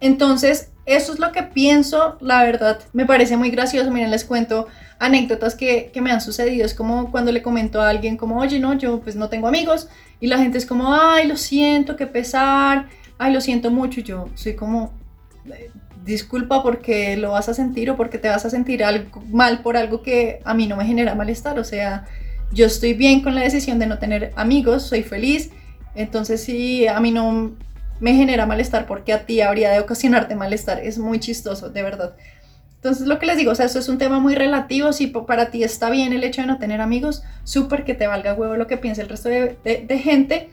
Entonces, 0.00 0.70
eso 0.84 1.12
es 1.12 1.20
lo 1.20 1.30
que 1.30 1.44
pienso, 1.44 2.18
la 2.20 2.42
verdad, 2.42 2.80
me 2.92 3.06
parece 3.06 3.36
muy 3.36 3.50
gracioso, 3.50 3.90
miren, 3.92 4.10
les 4.10 4.24
cuento 4.24 4.66
anécdotas 4.98 5.54
que, 5.54 5.90
que, 5.92 6.00
me 6.00 6.10
han 6.10 6.20
sucedido, 6.20 6.66
es 6.66 6.74
como 6.74 7.12
cuando 7.12 7.30
le 7.30 7.40
comento 7.40 7.80
a 7.80 7.88
alguien 7.88 8.16
como, 8.16 8.38
oye, 8.38 8.58
no, 8.58 8.74
yo 8.74 9.00
pues 9.00 9.14
no 9.14 9.28
tengo 9.28 9.46
amigos, 9.46 9.88
y 10.18 10.26
la 10.26 10.38
gente 10.38 10.58
es 10.58 10.66
como, 10.66 10.92
ay, 10.92 11.28
lo 11.28 11.36
siento, 11.36 11.94
qué 11.94 12.08
pesar, 12.08 12.88
ay, 13.16 13.32
lo 13.32 13.40
siento 13.40 13.70
mucho, 13.70 14.00
y 14.00 14.02
yo 14.02 14.28
soy 14.34 14.54
como, 14.56 14.92
disculpa 16.04 16.62
porque 16.62 17.16
lo 17.16 17.32
vas 17.32 17.48
a 17.48 17.54
sentir 17.54 17.90
o 17.90 17.96
porque 17.96 18.18
te 18.18 18.28
vas 18.28 18.44
a 18.44 18.50
sentir 18.50 18.82
mal 19.30 19.62
por 19.62 19.76
algo 19.76 20.02
que 20.02 20.40
a 20.44 20.54
mí 20.54 20.66
no 20.66 20.76
me 20.76 20.84
genera 20.84 21.14
malestar. 21.14 21.58
O 21.58 21.64
sea, 21.64 22.04
yo 22.52 22.66
estoy 22.66 22.94
bien 22.94 23.22
con 23.22 23.34
la 23.34 23.42
decisión 23.42 23.78
de 23.78 23.86
no 23.86 23.98
tener 23.98 24.32
amigos, 24.36 24.82
soy 24.84 25.02
feliz. 25.02 25.50
Entonces, 25.94 26.42
si 26.42 26.86
a 26.86 26.98
mí 27.00 27.10
no 27.10 27.52
me 28.02 28.14
genera 28.14 28.46
malestar, 28.46 28.86
porque 28.86 29.12
a 29.12 29.26
ti 29.26 29.40
habría 29.40 29.70
de 29.70 29.78
ocasionarte 29.78 30.34
malestar. 30.34 30.80
Es 30.80 30.98
muy 30.98 31.20
chistoso, 31.20 31.70
de 31.70 31.82
verdad. 31.82 32.16
Entonces, 32.74 33.06
lo 33.06 33.20
que 33.20 33.26
les 33.26 33.36
digo, 33.36 33.52
o 33.52 33.54
sea, 33.54 33.66
eso 33.66 33.78
es 33.78 33.88
un 33.88 33.98
tema 33.98 34.18
muy 34.18 34.34
relativo. 34.34 34.92
Si 34.92 35.06
para 35.06 35.50
ti 35.50 35.62
está 35.62 35.88
bien 35.88 36.12
el 36.12 36.24
hecho 36.24 36.40
de 36.40 36.48
no 36.48 36.58
tener 36.58 36.80
amigos, 36.80 37.22
súper 37.44 37.84
que 37.84 37.94
te 37.94 38.08
valga 38.08 38.34
huevo 38.34 38.56
lo 38.56 38.66
que 38.66 38.76
piense 38.76 39.02
el 39.02 39.08
resto 39.08 39.28
de, 39.28 40.00
gente. 40.02 40.50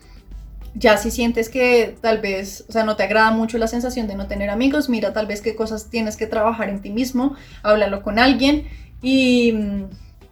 Ya 0.75 0.97
si 0.97 1.11
sientes 1.11 1.49
que 1.49 1.95
tal 2.01 2.19
vez, 2.19 2.65
o 2.69 2.71
sea, 2.71 2.83
no 2.83 2.95
te 2.95 3.03
agrada 3.03 3.31
mucho 3.31 3.57
la 3.57 3.67
sensación 3.67 4.07
de 4.07 4.15
no 4.15 4.27
tener 4.27 4.49
amigos, 4.49 4.89
mira 4.89 5.13
tal 5.13 5.27
vez 5.27 5.41
qué 5.41 5.55
cosas 5.55 5.89
tienes 5.89 6.15
que 6.15 6.27
trabajar 6.27 6.69
en 6.69 6.81
ti 6.81 6.89
mismo, 6.89 7.35
háblalo 7.63 8.01
con 8.03 8.19
alguien. 8.19 8.67
Y, 9.01 9.53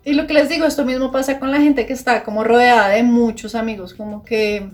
y 0.03 0.13
lo 0.13 0.27
que 0.27 0.33
les 0.33 0.49
digo, 0.49 0.65
esto 0.65 0.85
mismo 0.85 1.11
pasa 1.11 1.39
con 1.39 1.51
la 1.51 1.61
gente 1.61 1.85
que 1.85 1.93
está 1.93 2.23
como 2.23 2.43
rodeada 2.43 2.89
de 2.89 3.03
muchos 3.03 3.55
amigos, 3.55 3.93
como 3.93 4.23
que 4.23 4.69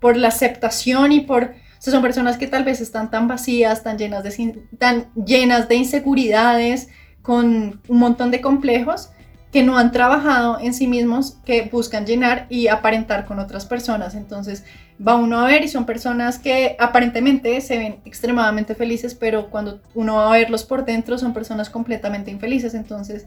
por 0.00 0.16
la 0.16 0.28
aceptación 0.28 1.12
y 1.12 1.20
por 1.20 1.54
sea, 1.82 1.92
son 1.92 2.02
personas 2.02 2.38
que 2.38 2.46
tal 2.46 2.62
vez 2.62 2.80
están 2.80 3.10
tan 3.10 3.26
vacías, 3.26 3.82
tan 3.82 3.98
llenas, 3.98 4.22
de, 4.22 4.62
tan 4.78 5.12
llenas 5.14 5.68
de 5.68 5.74
inseguridades, 5.74 6.88
con 7.22 7.80
un 7.88 7.98
montón 7.98 8.30
de 8.30 8.40
complejos, 8.40 9.10
que 9.52 9.62
no 9.62 9.76
han 9.76 9.92
trabajado 9.92 10.58
en 10.58 10.72
sí 10.72 10.86
mismos, 10.86 11.36
que 11.44 11.68
buscan 11.70 12.06
llenar 12.06 12.46
y 12.48 12.68
aparentar 12.68 13.26
con 13.26 13.38
otras 13.38 13.66
personas. 13.66 14.14
Entonces 14.14 14.64
va 15.06 15.16
uno 15.16 15.40
a 15.40 15.46
ver 15.46 15.62
y 15.62 15.68
son 15.68 15.84
personas 15.84 16.38
que 16.38 16.74
aparentemente 16.80 17.60
se 17.60 17.76
ven 17.76 18.00
extremadamente 18.06 18.74
felices, 18.74 19.14
pero 19.14 19.50
cuando 19.50 19.82
uno 19.94 20.16
va 20.16 20.28
a 20.28 20.38
verlos 20.38 20.64
por 20.64 20.86
dentro 20.86 21.18
son 21.18 21.34
personas 21.34 21.68
completamente 21.68 22.30
infelices. 22.30 22.72
Entonces, 22.72 23.26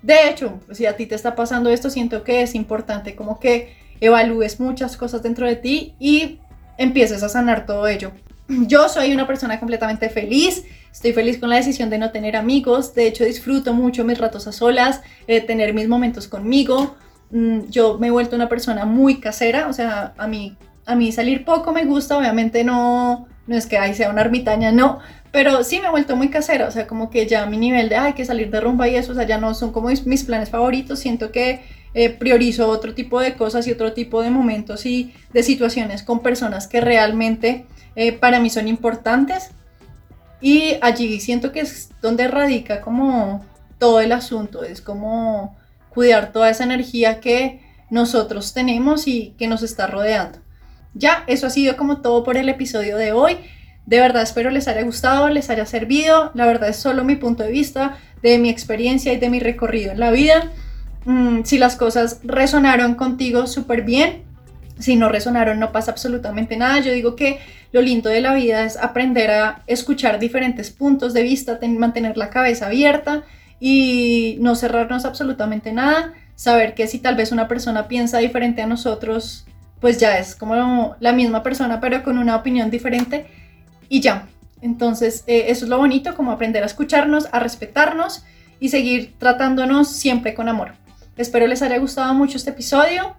de 0.00 0.30
hecho, 0.30 0.58
si 0.72 0.86
a 0.86 0.96
ti 0.96 1.04
te 1.04 1.14
está 1.14 1.36
pasando 1.36 1.68
esto, 1.68 1.90
siento 1.90 2.24
que 2.24 2.40
es 2.40 2.54
importante 2.54 3.14
como 3.14 3.38
que 3.38 3.76
evalúes 4.00 4.60
muchas 4.60 4.96
cosas 4.96 5.22
dentro 5.22 5.46
de 5.46 5.56
ti 5.56 5.94
y 5.98 6.40
empieces 6.78 7.22
a 7.22 7.28
sanar 7.28 7.66
todo 7.66 7.86
ello. 7.88 8.12
Yo 8.48 8.88
soy 8.88 9.12
una 9.12 9.26
persona 9.26 9.60
completamente 9.60 10.08
feliz, 10.08 10.64
estoy 10.90 11.12
feliz 11.12 11.38
con 11.38 11.50
la 11.50 11.56
decisión 11.56 11.90
de 11.90 11.98
no 11.98 12.10
tener 12.10 12.34
amigos, 12.34 12.94
de 12.94 13.06
hecho 13.06 13.24
disfruto 13.24 13.74
mucho 13.74 14.04
mis 14.04 14.16
ratos 14.18 14.46
a 14.46 14.52
solas, 14.52 15.02
eh, 15.26 15.42
tener 15.42 15.74
mis 15.74 15.86
momentos 15.86 16.28
conmigo. 16.28 16.96
Mm, 17.30 17.68
yo 17.68 17.98
me 17.98 18.06
he 18.06 18.10
vuelto 18.10 18.36
una 18.36 18.48
persona 18.48 18.86
muy 18.86 19.20
casera, 19.20 19.68
o 19.68 19.74
sea, 19.74 20.14
a 20.16 20.26
mí, 20.26 20.56
a 20.86 20.94
mí 20.94 21.12
salir 21.12 21.44
poco 21.44 21.72
me 21.72 21.84
gusta, 21.84 22.16
obviamente 22.16 22.64
no, 22.64 23.28
no 23.46 23.54
es 23.54 23.66
que 23.66 23.76
ahí 23.76 23.92
sea 23.92 24.08
una 24.08 24.22
ermitaña, 24.22 24.72
no, 24.72 25.00
pero 25.30 25.62
sí 25.62 25.78
me 25.80 25.88
he 25.88 25.90
vuelto 25.90 26.16
muy 26.16 26.30
casera, 26.30 26.68
o 26.68 26.70
sea, 26.70 26.86
como 26.86 27.10
que 27.10 27.26
ya 27.26 27.44
mi 27.44 27.58
nivel 27.58 27.90
de 27.90 27.96
hay 27.96 28.14
que 28.14 28.24
salir 28.24 28.50
de 28.50 28.60
rumba 28.60 28.88
y 28.88 28.96
eso, 28.96 29.12
o 29.12 29.14
sea, 29.14 29.24
ya 29.24 29.36
no 29.36 29.52
son 29.52 29.72
como 29.72 29.88
mis 29.88 30.24
planes 30.24 30.48
favoritos, 30.48 31.00
siento 31.00 31.32
que 31.32 31.60
eh, 31.92 32.08
priorizo 32.08 32.68
otro 32.68 32.94
tipo 32.94 33.20
de 33.20 33.34
cosas 33.34 33.66
y 33.66 33.72
otro 33.72 33.92
tipo 33.92 34.22
de 34.22 34.30
momentos 34.30 34.86
y 34.86 35.12
de 35.34 35.42
situaciones 35.42 36.02
con 36.02 36.20
personas 36.20 36.66
que 36.66 36.80
realmente 36.80 37.66
eh, 37.98 38.12
para 38.12 38.38
mí 38.38 38.48
son 38.48 38.68
importantes. 38.68 39.50
Y 40.40 40.76
allí 40.82 41.18
siento 41.18 41.50
que 41.50 41.58
es 41.58 41.90
donde 42.00 42.28
radica 42.28 42.80
como 42.80 43.44
todo 43.78 44.00
el 44.00 44.12
asunto, 44.12 44.62
es 44.62 44.80
como 44.80 45.56
cuidar 45.90 46.30
toda 46.30 46.48
esa 46.48 46.62
energía 46.62 47.18
que 47.18 47.60
nosotros 47.90 48.54
tenemos 48.54 49.08
y 49.08 49.34
que 49.36 49.48
nos 49.48 49.64
está 49.64 49.88
rodeando. 49.88 50.38
Ya, 50.94 51.24
eso 51.26 51.48
ha 51.48 51.50
sido 51.50 51.76
como 51.76 52.00
todo 52.00 52.22
por 52.22 52.36
el 52.36 52.48
episodio 52.48 52.96
de 52.96 53.10
hoy. 53.10 53.36
De 53.84 53.98
verdad 53.98 54.22
espero 54.22 54.50
les 54.50 54.68
haya 54.68 54.82
gustado, 54.82 55.28
les 55.28 55.50
haya 55.50 55.66
servido. 55.66 56.30
La 56.34 56.46
verdad 56.46 56.68
es 56.68 56.76
solo 56.76 57.02
mi 57.02 57.16
punto 57.16 57.42
de 57.42 57.50
vista, 57.50 57.98
de 58.22 58.38
mi 58.38 58.48
experiencia 58.48 59.12
y 59.12 59.16
de 59.16 59.28
mi 59.28 59.40
recorrido 59.40 59.90
en 59.90 59.98
la 59.98 60.12
vida. 60.12 60.52
Mm, 61.04 61.42
si 61.42 61.58
las 61.58 61.74
cosas 61.74 62.20
resonaron 62.22 62.94
contigo 62.94 63.48
súper 63.48 63.82
bien, 63.82 64.22
si 64.78 64.96
no 64.96 65.08
resonaron 65.08 65.58
no 65.58 65.72
pasa 65.72 65.90
absolutamente 65.90 66.56
nada. 66.56 66.80
Yo 66.80 66.92
digo 66.92 67.16
que 67.16 67.40
lo 67.72 67.82
lindo 67.82 68.10
de 68.10 68.20
la 68.20 68.34
vida 68.34 68.64
es 68.64 68.76
aprender 68.76 69.30
a 69.30 69.62
escuchar 69.66 70.18
diferentes 70.18 70.70
puntos 70.70 71.12
de 71.12 71.22
vista, 71.22 71.58
mantener 71.62 72.16
la 72.16 72.30
cabeza 72.30 72.66
abierta 72.66 73.22
y 73.60 74.36
no 74.40 74.54
cerrarnos 74.54 75.04
absolutamente 75.04 75.72
nada. 75.72 76.12
Saber 76.34 76.74
que 76.74 76.86
si 76.86 76.98
tal 77.00 77.16
vez 77.16 77.32
una 77.32 77.48
persona 77.48 77.88
piensa 77.88 78.18
diferente 78.18 78.62
a 78.62 78.66
nosotros, 78.66 79.46
pues 79.80 79.98
ya 79.98 80.18
es 80.18 80.34
como 80.34 80.96
la 81.00 81.12
misma 81.12 81.42
persona, 81.42 81.80
pero 81.80 82.02
con 82.02 82.18
una 82.18 82.36
opinión 82.36 82.70
diferente 82.70 83.26
y 83.88 84.00
ya. 84.00 84.28
Entonces, 84.60 85.24
eh, 85.26 85.46
eso 85.48 85.64
es 85.64 85.68
lo 85.68 85.78
bonito, 85.78 86.14
como 86.14 86.32
aprender 86.32 86.62
a 86.62 86.66
escucharnos, 86.66 87.28
a 87.32 87.38
respetarnos 87.40 88.24
y 88.60 88.70
seguir 88.70 89.14
tratándonos 89.18 89.88
siempre 89.88 90.34
con 90.34 90.48
amor. 90.48 90.72
Espero 91.16 91.46
les 91.46 91.62
haya 91.62 91.78
gustado 91.78 92.14
mucho 92.14 92.36
este 92.36 92.50
episodio. 92.50 93.16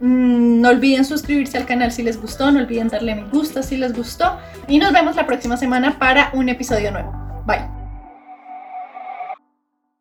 Mm, 0.00 0.60
no 0.60 0.68
olviden 0.68 1.04
suscribirse 1.04 1.58
al 1.58 1.66
canal 1.66 1.90
si 1.90 2.02
les 2.02 2.20
gustó, 2.20 2.50
no 2.50 2.60
olviden 2.60 2.88
darle 2.88 3.16
me 3.16 3.24
gusta 3.24 3.62
si 3.62 3.76
les 3.76 3.92
gustó 3.92 4.38
y 4.68 4.78
nos 4.78 4.92
vemos 4.92 5.16
la 5.16 5.26
próxima 5.26 5.56
semana 5.56 5.98
para 5.98 6.30
un 6.34 6.48
episodio 6.48 6.92
nuevo. 6.92 7.12
Bye. 7.46 7.77